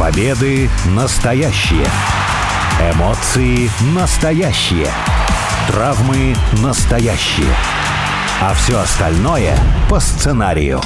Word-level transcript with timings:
Победы 0.00 0.70
настоящие. 0.96 1.84
Эмоции 2.94 3.68
настоящие. 3.94 4.86
Травмы 5.68 6.34
настоящие. 6.64 7.54
А 8.40 8.54
все 8.54 8.78
остальное 8.78 9.54
по 9.90 10.00
сценарию. 10.00 10.80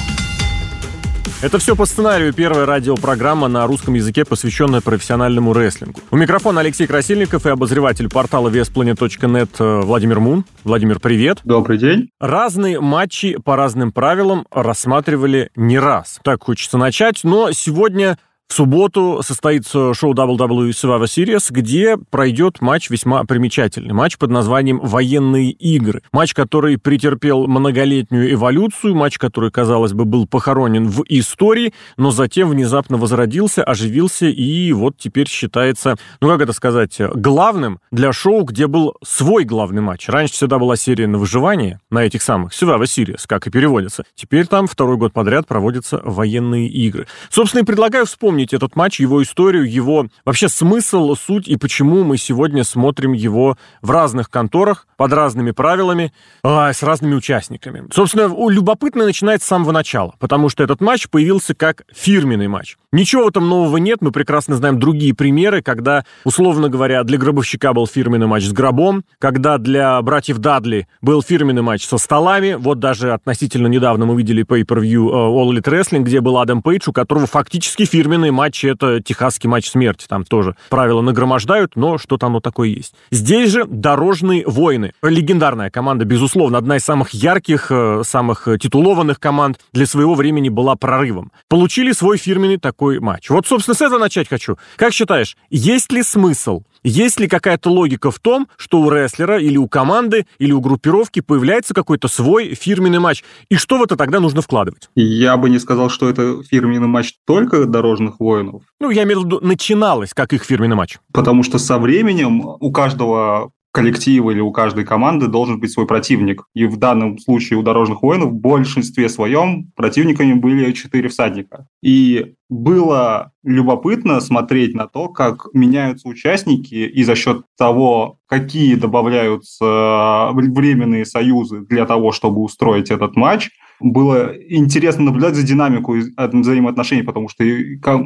Это 1.42 1.60
все 1.60 1.76
по 1.76 1.86
сценарию. 1.86 2.32
Первая 2.34 2.66
радиопрограмма 2.66 3.46
на 3.46 3.68
русском 3.68 3.94
языке, 3.94 4.24
посвященная 4.24 4.80
профессиональному 4.80 5.52
рестлингу. 5.52 6.00
У 6.10 6.16
микрофона 6.16 6.62
Алексей 6.62 6.88
Красильников 6.88 7.46
и 7.46 7.50
обозреватель 7.50 8.08
портала 8.08 8.48
веспланет.нет 8.48 9.50
э, 9.60 9.80
Владимир 9.84 10.18
Мун. 10.18 10.44
Владимир, 10.64 10.98
привет. 10.98 11.38
Добрый 11.44 11.78
день. 11.78 12.08
Разные 12.18 12.80
матчи 12.80 13.36
по 13.36 13.54
разным 13.54 13.92
правилам 13.92 14.44
рассматривали 14.50 15.50
не 15.54 15.78
раз. 15.78 16.18
Так 16.24 16.42
хочется 16.42 16.78
начать, 16.78 17.20
но 17.22 17.52
сегодня 17.52 18.18
в 18.48 18.52
субботу 18.52 19.20
состоится 19.22 19.94
шоу 19.94 20.14
WWE 20.14 20.70
Survivor 20.70 21.04
Series, 21.04 21.46
где 21.50 21.96
пройдет 21.96 22.60
матч 22.60 22.90
весьма 22.90 23.24
примечательный. 23.24 23.94
Матч 23.94 24.18
под 24.18 24.30
названием 24.30 24.80
«Военные 24.80 25.50
игры». 25.50 26.02
Матч, 26.12 26.34
который 26.34 26.78
претерпел 26.78 27.46
многолетнюю 27.46 28.32
эволюцию, 28.32 28.94
матч, 28.94 29.18
который, 29.18 29.50
казалось 29.50 29.92
бы, 29.92 30.04
был 30.04 30.26
похоронен 30.26 30.86
в 30.86 31.04
истории, 31.08 31.72
но 31.96 32.10
затем 32.10 32.50
внезапно 32.50 32.98
возродился, 32.98 33.64
оживился 33.64 34.26
и 34.26 34.72
вот 34.72 34.98
теперь 34.98 35.28
считается, 35.28 35.96
ну 36.20 36.28
как 36.28 36.42
это 36.42 36.52
сказать, 36.52 36.98
главным 37.14 37.80
для 37.90 38.12
шоу, 38.12 38.44
где 38.44 38.66
был 38.66 38.94
свой 39.02 39.44
главный 39.44 39.80
матч. 39.80 40.08
Раньше 40.08 40.34
всегда 40.34 40.58
была 40.58 40.76
серия 40.76 41.06
на 41.06 41.18
выживание, 41.18 41.80
на 41.90 42.04
этих 42.04 42.22
самых 42.22 42.52
Survivor 42.52 42.82
Series, 42.82 43.22
как 43.26 43.46
и 43.46 43.50
переводится. 43.50 44.04
Теперь 44.14 44.46
там 44.46 44.66
второй 44.66 44.98
год 44.98 45.12
подряд 45.12 45.46
проводятся 45.46 46.00
военные 46.04 46.68
игры. 46.68 47.06
Собственно, 47.30 47.62
и 47.62 47.64
предлагаю 47.64 48.04
вспомнить 48.06 48.33
вспомнить 48.34 48.52
этот 48.52 48.74
матч, 48.74 48.98
его 48.98 49.22
историю, 49.22 49.70
его 49.70 50.08
вообще 50.24 50.48
смысл, 50.48 51.14
суть 51.14 51.46
и 51.46 51.56
почему 51.56 52.02
мы 52.02 52.16
сегодня 52.16 52.64
смотрим 52.64 53.12
его 53.12 53.56
в 53.80 53.92
разных 53.92 54.28
конторах, 54.28 54.88
под 54.96 55.12
разными 55.12 55.52
правилами, 55.52 56.12
а, 56.42 56.72
с 56.72 56.82
разными 56.82 57.14
участниками. 57.14 57.84
Собственно, 57.92 58.28
любопытно 58.50 59.04
начинается 59.04 59.46
с 59.46 59.48
самого 59.48 59.70
начала, 59.70 60.14
потому 60.18 60.48
что 60.48 60.64
этот 60.64 60.80
матч 60.80 61.08
появился 61.08 61.54
как 61.54 61.82
фирменный 61.94 62.48
матч. 62.48 62.76
Ничего 62.92 63.30
там 63.30 63.48
нового 63.48 63.76
нет, 63.76 63.98
мы 64.00 64.12
прекрасно 64.12 64.56
знаем 64.56 64.78
другие 64.78 65.14
примеры, 65.14 65.62
когда, 65.62 66.04
условно 66.24 66.68
говоря, 66.68 67.02
для 67.02 67.18
гробовщика 67.18 67.72
был 67.72 67.86
фирменный 67.86 68.26
матч 68.26 68.44
с 68.44 68.52
гробом, 68.52 69.04
когда 69.18 69.58
для 69.58 70.00
братьев 70.02 70.38
Дадли 70.38 70.86
был 71.02 71.22
фирменный 71.22 71.62
матч 71.62 71.86
со 71.86 71.98
столами, 71.98 72.54
вот 72.54 72.78
даже 72.78 73.12
относительно 73.12 73.66
недавно 73.66 74.06
мы 74.06 74.16
видели 74.16 74.44
pay-per-view 74.44 75.08
э, 75.08 75.12
All 75.12 75.50
Elite 75.50 75.70
Wrestling, 75.70 76.02
где 76.02 76.20
был 76.20 76.38
Адам 76.38 76.62
Пейдж, 76.62 76.88
у 76.88 76.92
которого 76.92 77.26
фактически 77.26 77.84
фирменный 77.84 78.23
Футбольные 78.24 78.32
матчи— 78.32 78.66
это 78.68 79.02
техасский 79.02 79.50
матч 79.50 79.68
смерти. 79.68 80.06
Там 80.08 80.24
тоже 80.24 80.56
правила 80.70 81.02
нагромождают, 81.02 81.76
но 81.76 81.98
что-то 81.98 82.26
оно 82.26 82.40
такое 82.40 82.68
есть. 82.68 82.94
Здесь 83.10 83.50
же 83.50 83.66
«Дорожные 83.66 84.44
войны». 84.46 84.92
Легендарная 85.02 85.68
команда, 85.68 86.06
безусловно, 86.06 86.56
одна 86.56 86.76
из 86.76 86.84
самых 86.84 87.10
ярких, 87.10 87.66
э, 87.68 88.00
самых 88.02 88.48
титулованных 88.58 89.20
команд 89.20 89.58
для 89.74 89.86
своего 89.86 90.14
времени 90.14 90.48
была 90.48 90.74
прорывом. 90.74 91.32
Получили 91.48 91.92
свой 91.92 92.16
фирменный 92.16 92.56
такой 92.56 92.98
матч. 92.98 93.28
Вот, 93.28 93.46
собственно, 93.46 93.74
с 93.74 93.82
этого 93.82 93.98
начать 93.98 94.28
хочу. 94.30 94.56
Как 94.76 94.94
считаешь, 94.94 95.36
есть 95.50 95.92
ли 95.92 96.02
смысл 96.02 96.62
есть 96.84 97.18
ли 97.18 97.26
какая-то 97.26 97.70
логика 97.70 98.10
в 98.10 98.18
том, 98.18 98.48
что 98.56 98.80
у 98.80 98.90
рестлера 98.90 99.40
или 99.40 99.56
у 99.56 99.68
команды, 99.68 100.26
или 100.38 100.52
у 100.52 100.60
группировки 100.60 101.20
появляется 101.20 101.74
какой-то 101.74 102.08
свой 102.08 102.54
фирменный 102.54 102.98
матч? 102.98 103.24
И 103.48 103.56
что 103.56 103.78
в 103.78 103.82
это 103.82 103.96
тогда 103.96 104.20
нужно 104.20 104.42
вкладывать? 104.42 104.90
Я 104.94 105.36
бы 105.36 105.50
не 105.50 105.58
сказал, 105.58 105.88
что 105.88 106.08
это 106.08 106.42
фирменный 106.42 106.86
матч 106.86 107.14
только 107.26 107.64
дорожных 107.64 108.20
воинов. 108.20 108.62
Ну, 108.80 108.90
я 108.90 109.04
имею 109.04 109.22
в 109.22 109.24
виду, 109.24 109.40
начиналось 109.40 110.12
как 110.12 110.32
их 110.32 110.44
фирменный 110.44 110.76
матч. 110.76 110.98
Потому 111.12 111.42
что 111.42 111.58
со 111.58 111.78
временем 111.78 112.42
у 112.44 112.70
каждого 112.70 113.50
коллектива 113.74 114.30
или 114.30 114.38
у 114.38 114.52
каждой 114.52 114.84
команды 114.84 115.26
должен 115.26 115.58
быть 115.58 115.72
свой 115.72 115.84
противник. 115.84 116.44
И 116.54 116.64
в 116.64 116.76
данном 116.76 117.18
случае 117.18 117.58
у 117.58 117.62
дорожных 117.62 118.02
воинов 118.02 118.30
в 118.30 118.34
большинстве 118.34 119.08
своем 119.08 119.72
противниками 119.74 120.34
были 120.34 120.70
четыре 120.70 121.08
всадника. 121.08 121.66
И 121.82 122.34
было 122.48 123.32
любопытно 123.42 124.20
смотреть 124.20 124.76
на 124.76 124.86
то, 124.86 125.08
как 125.08 125.48
меняются 125.54 126.08
участники, 126.08 126.74
и 126.74 127.02
за 127.02 127.16
счет 127.16 127.42
того, 127.58 128.18
какие 128.28 128.76
добавляются 128.76 130.30
временные 130.32 131.04
союзы 131.04 131.62
для 131.68 131.84
того, 131.84 132.12
чтобы 132.12 132.42
устроить 132.42 132.92
этот 132.92 133.16
матч– 133.16 133.50
было 133.84 134.32
интересно 134.48 135.04
наблюдать 135.04 135.34
за 135.34 135.42
динамику 135.42 135.94
взаимоотношений, 136.16 137.02
потому 137.02 137.28
что 137.28 137.44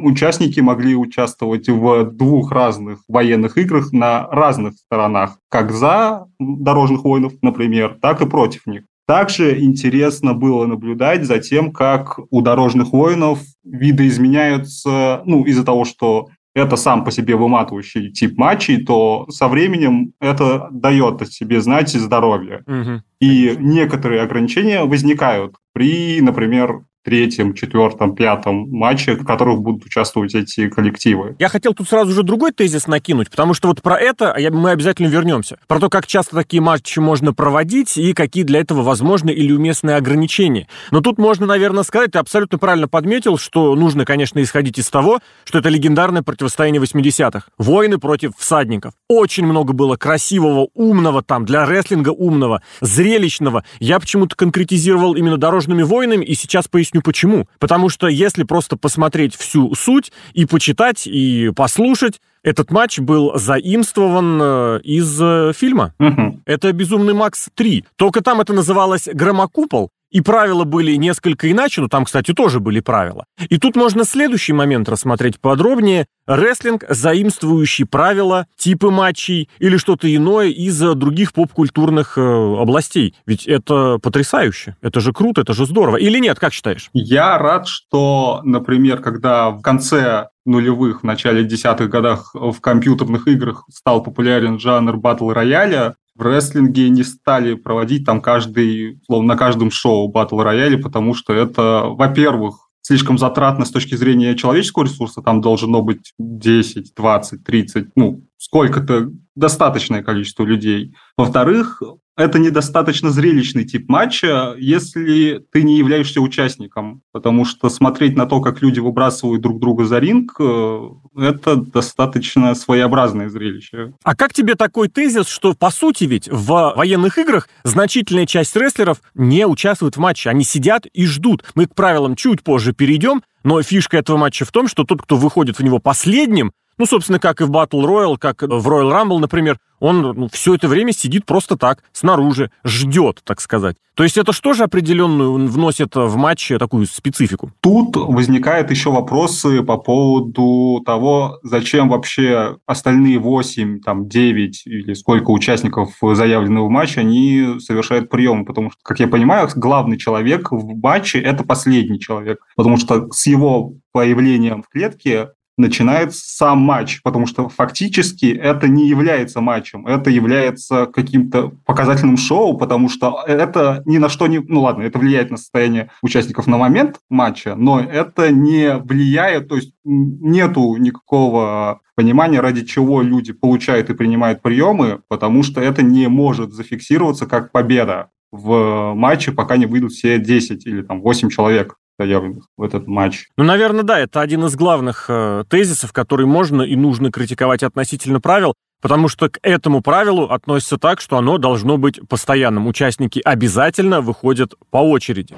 участники 0.03 0.59
могли 0.59 0.93
участвовать 0.95 1.69
в 1.69 2.03
двух 2.11 2.51
разных 2.51 2.99
военных 3.07 3.57
играх 3.57 3.93
на 3.93 4.27
разных 4.27 4.73
сторонах, 4.73 5.37
как 5.49 5.71
за 5.71 6.25
дорожных 6.37 7.05
воинов, 7.05 7.33
например, 7.41 7.97
так 8.01 8.21
и 8.21 8.27
против 8.27 8.65
них. 8.67 8.83
Также 9.07 9.59
интересно 9.63 10.33
было 10.33 10.65
наблюдать 10.65 11.23
за 11.23 11.39
тем, 11.39 11.71
как 11.71 12.19
у 12.29 12.41
дорожных 12.41 12.91
воинов 12.91 13.39
видоизменяются, 13.63 15.23
ну, 15.25 15.45
из-за 15.45 15.63
того, 15.63 15.85
что 15.85 16.27
это 16.59 16.75
сам 16.75 17.03
по 17.03 17.11
себе 17.11 17.35
выматывающий 17.35 18.11
тип 18.11 18.37
матчей, 18.37 18.83
то 18.85 19.25
со 19.29 19.47
временем 19.47 20.13
это 20.19 20.67
дает 20.71 21.21
о 21.21 21.25
себе 21.25 21.61
знать 21.61 21.95
и 21.95 21.99
здоровье. 21.99 22.63
Угу. 22.67 23.01
И 23.21 23.55
некоторые 23.59 24.21
ограничения 24.21 24.83
возникают 24.83 25.55
при, 25.73 26.21
например, 26.21 26.81
третьем, 27.09 27.55
четвертом, 27.55 28.13
пятом 28.13 28.69
матче, 28.69 29.15
в 29.15 29.25
которых 29.25 29.61
будут 29.61 29.83
участвовать 29.83 30.35
эти 30.35 30.69
коллективы. 30.69 31.35
Я 31.39 31.49
хотел 31.49 31.73
тут 31.73 31.89
сразу 31.89 32.11
же 32.11 32.21
другой 32.21 32.51
тезис 32.51 32.85
накинуть, 32.85 33.31
потому 33.31 33.55
что 33.55 33.67
вот 33.67 33.81
про 33.81 33.97
это 33.97 34.37
мы 34.51 34.69
обязательно 34.69 35.07
вернемся. 35.07 35.57
Про 35.65 35.79
то, 35.79 35.89
как 35.89 36.05
часто 36.05 36.35
такие 36.35 36.61
матчи 36.61 36.99
можно 36.99 37.33
проводить 37.33 37.97
и 37.97 38.13
какие 38.13 38.43
для 38.43 38.59
этого 38.59 38.83
возможны 38.83 39.31
или 39.31 39.51
уместные 39.51 39.95
ограничения. 39.95 40.67
Но 40.91 41.01
тут 41.01 41.17
можно, 41.17 41.47
наверное, 41.47 41.81
сказать, 41.81 42.11
ты 42.11 42.19
абсолютно 42.19 42.59
правильно 42.59 42.87
подметил, 42.87 43.39
что 43.39 43.73
нужно, 43.73 44.05
конечно, 44.05 44.39
исходить 44.43 44.77
из 44.77 44.87
того, 44.89 45.19
что 45.45 45.57
это 45.57 45.69
легендарное 45.69 46.21
противостояние 46.21 46.79
80-х. 46.79 47.47
Войны 47.57 47.97
против 47.97 48.33
всадников. 48.37 48.93
Очень 49.07 49.47
много 49.47 49.73
было 49.73 49.95
красивого, 49.95 50.67
умного 50.75 51.23
там, 51.23 51.45
для 51.45 51.65
рестлинга 51.65 52.09
умного, 52.09 52.61
зрелищного. 52.81 53.63
Я 53.79 53.99
почему-то 53.99 54.35
конкретизировал 54.35 55.15
именно 55.15 55.37
дорожными 55.37 55.81
войнами, 55.81 56.23
и 56.23 56.35
сейчас 56.35 56.67
поясню 56.67 56.98
объясню 56.99 57.01
почему. 57.01 57.47
Потому 57.59 57.89
что 57.89 58.07
если 58.07 58.43
просто 58.43 58.77
посмотреть 58.77 59.35
всю 59.35 59.73
суть 59.75 60.11
и 60.33 60.45
почитать, 60.45 61.07
и 61.07 61.51
послушать, 61.55 62.21
этот 62.43 62.71
матч 62.71 62.99
был 62.99 63.33
заимствован 63.35 64.39
э, 64.41 64.79
из 64.83 65.19
э, 65.21 65.51
фильма. 65.53 65.93
Угу. 65.99 66.41
Это 66.45 66.71
«Безумный 66.71 67.13
Макс 67.13 67.49
3». 67.57 67.83
Только 67.95 68.21
там 68.21 68.41
это 68.41 68.53
называлось 68.53 69.07
«Громокупол», 69.11 69.89
и 70.11 70.21
правила 70.21 70.63
были 70.63 70.95
несколько 70.95 71.51
иначе, 71.51 71.81
но 71.81 71.87
там, 71.87 72.05
кстати, 72.05 72.33
тоже 72.33 72.59
были 72.59 72.79
правила. 72.79 73.25
И 73.49 73.57
тут 73.57 73.75
можно 73.75 74.03
следующий 74.03 74.53
момент 74.53 74.89
рассмотреть 74.89 75.39
подробнее. 75.39 76.07
Рестлинг, 76.25 76.83
заимствующий 76.89 77.85
правила, 77.85 78.47
типы 78.57 78.89
матчей 78.89 79.49
или 79.59 79.77
что-то 79.77 80.13
иное 80.13 80.47
из 80.47 80.79
других 80.79 81.33
поп-культурных 81.33 82.17
э, 82.17 82.21
областей. 82.21 83.15
Ведь 83.25 83.45
это 83.45 83.99
потрясающе. 84.01 84.75
Это 84.81 84.99
же 84.99 85.13
круто, 85.13 85.41
это 85.41 85.53
же 85.53 85.65
здорово. 85.65 85.97
Или 85.97 86.19
нет, 86.19 86.39
как 86.39 86.53
считаешь? 86.53 86.89
Я 86.93 87.37
рад, 87.37 87.67
что, 87.67 88.41
например, 88.43 89.01
когда 89.01 89.51
в 89.51 89.61
конце 89.61 90.29
нулевых, 90.45 91.01
в 91.01 91.03
начале 91.03 91.43
десятых 91.43 91.89
годах 91.89 92.31
в 92.33 92.59
компьютерных 92.59 93.27
играх 93.27 93.65
стал 93.71 94.03
популярен 94.03 94.59
жанр 94.59 94.97
батл 94.97 95.31
рояля, 95.31 95.95
в 96.15 96.21
рестлинге 96.21 96.89
не 96.89 97.03
стали 97.03 97.53
проводить 97.53 98.05
там 98.05 98.21
каждый, 98.21 98.99
словно 99.05 99.33
на 99.33 99.37
каждом 99.37 99.71
шоу 99.71 100.09
батл 100.09 100.41
рояли, 100.41 100.75
потому 100.75 101.13
что 101.13 101.33
это, 101.33 101.83
во-первых, 101.87 102.69
слишком 102.81 103.17
затратно 103.17 103.65
с 103.65 103.71
точки 103.71 103.95
зрения 103.95 104.35
человеческого 104.35 104.83
ресурса, 104.83 105.21
там 105.21 105.41
должно 105.41 105.81
быть 105.81 106.13
10, 106.17 106.93
20, 106.95 107.43
30, 107.43 107.87
ну, 107.95 108.23
сколько-то 108.37 109.11
достаточное 109.35 110.03
количество 110.03 110.43
людей. 110.43 110.95
Во-вторых, 111.17 111.81
это 112.19 112.37
недостаточно 112.37 113.11
зрелищный 113.11 113.63
тип 113.63 113.87
матча, 113.87 114.53
если 114.57 115.41
ты 115.53 115.63
не 115.63 115.77
являешься 115.77 116.19
участником, 116.19 117.01
потому 117.13 117.45
что 117.45 117.69
смотреть 117.69 118.17
на 118.17 118.25
то, 118.25 118.41
как 118.41 118.61
люди 118.61 118.81
выбрасывают 118.81 119.41
друг 119.41 119.59
друга 119.61 119.85
за 119.85 119.99
ринг, 119.99 120.35
э, 120.37 120.89
это 121.17 121.55
достаточно 121.55 122.53
своеобразное 122.55 123.29
зрелище. 123.29 123.93
А 124.03 124.15
как 124.17 124.33
тебе 124.33 124.55
такой 124.55 124.89
тезис, 124.89 125.29
что, 125.29 125.53
по 125.53 125.71
сути 125.71 126.03
ведь, 126.03 126.27
в 126.29 126.73
военных 126.75 127.17
играх 127.17 127.47
значительная 127.63 128.25
часть 128.25 128.53
рестлеров 128.57 129.01
не 129.15 129.47
участвует 129.47 129.95
в 129.95 129.99
матче, 130.01 130.29
они 130.29 130.43
сидят 130.43 130.87
и 130.87 131.05
ждут. 131.05 131.45
Мы 131.55 131.67
к 131.67 131.73
правилам 131.73 132.17
чуть 132.17 132.43
позже 132.43 132.73
перейдем, 132.73 133.23
но 133.45 133.61
фишка 133.61 133.97
этого 133.97 134.17
матча 134.17 134.43
в 134.43 134.51
том, 134.51 134.67
что 134.67 134.83
тот, 134.83 135.01
кто 135.03 135.15
выходит 135.15 135.57
в 135.57 135.63
него 135.63 135.79
последним, 135.79 136.51
ну, 136.79 136.85
собственно, 136.85 137.19
как 137.19 137.41
и 137.41 137.43
в 137.43 137.51
Battle 137.51 137.83
Royale, 137.83 138.17
как 138.17 138.41
в 138.41 138.67
Royal 138.67 138.91
Rumble, 138.91 139.19
например, 139.19 139.59
он 139.79 140.01
ну, 140.01 140.29
все 140.31 140.55
это 140.55 140.67
время 140.67 140.93
сидит 140.93 141.25
просто 141.25 141.57
так, 141.57 141.83
снаружи, 141.91 142.51
ждет, 142.63 143.21
так 143.23 143.41
сказать. 143.41 143.75
То 143.95 144.03
есть 144.03 144.17
это 144.17 144.31
что 144.31 144.53
же 144.53 144.63
определенную 144.63 145.47
вносит 145.47 145.95
в 145.95 146.15
матч 146.15 146.53
такую 146.57 146.85
специфику? 146.85 147.51
Тут 147.59 147.97
возникают 147.97 148.71
еще 148.71 148.91
вопросы 148.91 149.61
по 149.61 149.77
поводу 149.77 150.81
того, 150.85 151.39
зачем 151.43 151.89
вообще 151.89 152.57
остальные 152.65 153.19
8, 153.19 153.81
там, 153.81 154.07
9 154.07 154.67
или 154.67 154.93
сколько 154.93 155.31
участников 155.31 155.97
заявлены 156.01 156.61
в 156.61 156.69
матче, 156.69 157.01
они 157.01 157.59
совершают 157.59 158.09
приемы, 158.09 158.45
потому 158.45 158.71
что, 158.71 158.79
как 158.83 158.99
я 159.01 159.07
понимаю, 159.07 159.49
главный 159.55 159.97
человек 159.97 160.51
в 160.51 160.77
матче– 160.81 161.19
это 161.21 161.43
последний 161.43 161.99
человек, 161.99 162.39
потому 162.55 162.77
что 162.77 163.09
с 163.11 163.27
его 163.27 163.73
появлением 163.91 164.63
в 164.63 164.69
клетке 164.69 165.29
начинает 165.59 166.15
сам 166.15 166.59
матч, 166.59 167.01
потому 167.03 167.27
что 167.27 167.49
фактически 167.49 168.25
это 168.27 168.67
не 168.67 168.87
является 168.87 169.41
матчем, 169.41 169.85
это 169.85 170.09
является 170.09 170.85
каким-то 170.87 171.51
показательным 171.65 172.17
шоу, 172.17 172.57
потому 172.57 172.89
что 172.89 173.23
это 173.27 173.83
ни 173.85 173.97
на 173.97 174.09
что 174.09 174.27
не... 174.27 174.39
Ну 174.39 174.61
ладно, 174.61 174.83
это 174.83 174.97
влияет 174.97 175.29
на 175.29 175.37
состояние 175.37 175.91
участников 176.01 176.47
на 176.47 176.57
момент 176.57 176.99
матча, 177.09 177.55
но 177.55 177.79
это 177.79 178.31
не 178.31 178.77
влияет, 178.77 179.49
то 179.49 179.55
есть 179.55 179.73
нету 179.83 180.77
никакого 180.77 181.81
понимания, 181.95 182.39
ради 182.39 182.65
чего 182.65 183.01
люди 183.01 183.33
получают 183.33 183.89
и 183.89 183.93
принимают 183.93 184.41
приемы, 184.41 185.01
потому 185.09 185.43
что 185.43 185.59
это 185.59 185.83
не 185.83 186.07
может 186.07 186.53
зафиксироваться 186.53 187.25
как 187.25 187.51
победа 187.51 188.09
в 188.31 188.93
матче, 188.95 189.31
пока 189.31 189.57
не 189.57 189.65
выйдут 189.65 189.91
все 189.91 190.19
10 190.19 190.65
или 190.65 190.81
там 190.83 191.01
8 191.01 191.29
человек 191.29 191.75
заявленных 191.99 192.45
в 192.57 192.63
этот 192.63 192.87
матч. 192.87 193.27
Ну, 193.37 193.43
наверное, 193.43 193.83
да, 193.83 193.99
это 193.99 194.21
один 194.21 194.45
из 194.45 194.55
главных 194.55 195.05
э, 195.09 195.43
тезисов, 195.49 195.91
который 195.93 196.25
можно 196.25 196.61
и 196.61 196.75
нужно 196.75 197.11
критиковать 197.11 197.61
относительно 197.61 198.21
правил, 198.21 198.53
потому 198.81 199.09
что 199.09 199.29
к 199.29 199.37
этому 199.43 199.81
правилу 199.81 200.23
относится 200.23 200.77
так, 200.77 201.01
что 201.01 201.17
оно 201.17 201.37
должно 201.37 201.77
быть 201.77 201.99
постоянным. 202.07 202.67
Участники 202.67 203.21
обязательно 203.23 204.01
выходят 204.01 204.53
по 204.71 204.77
очереди. 204.77 205.35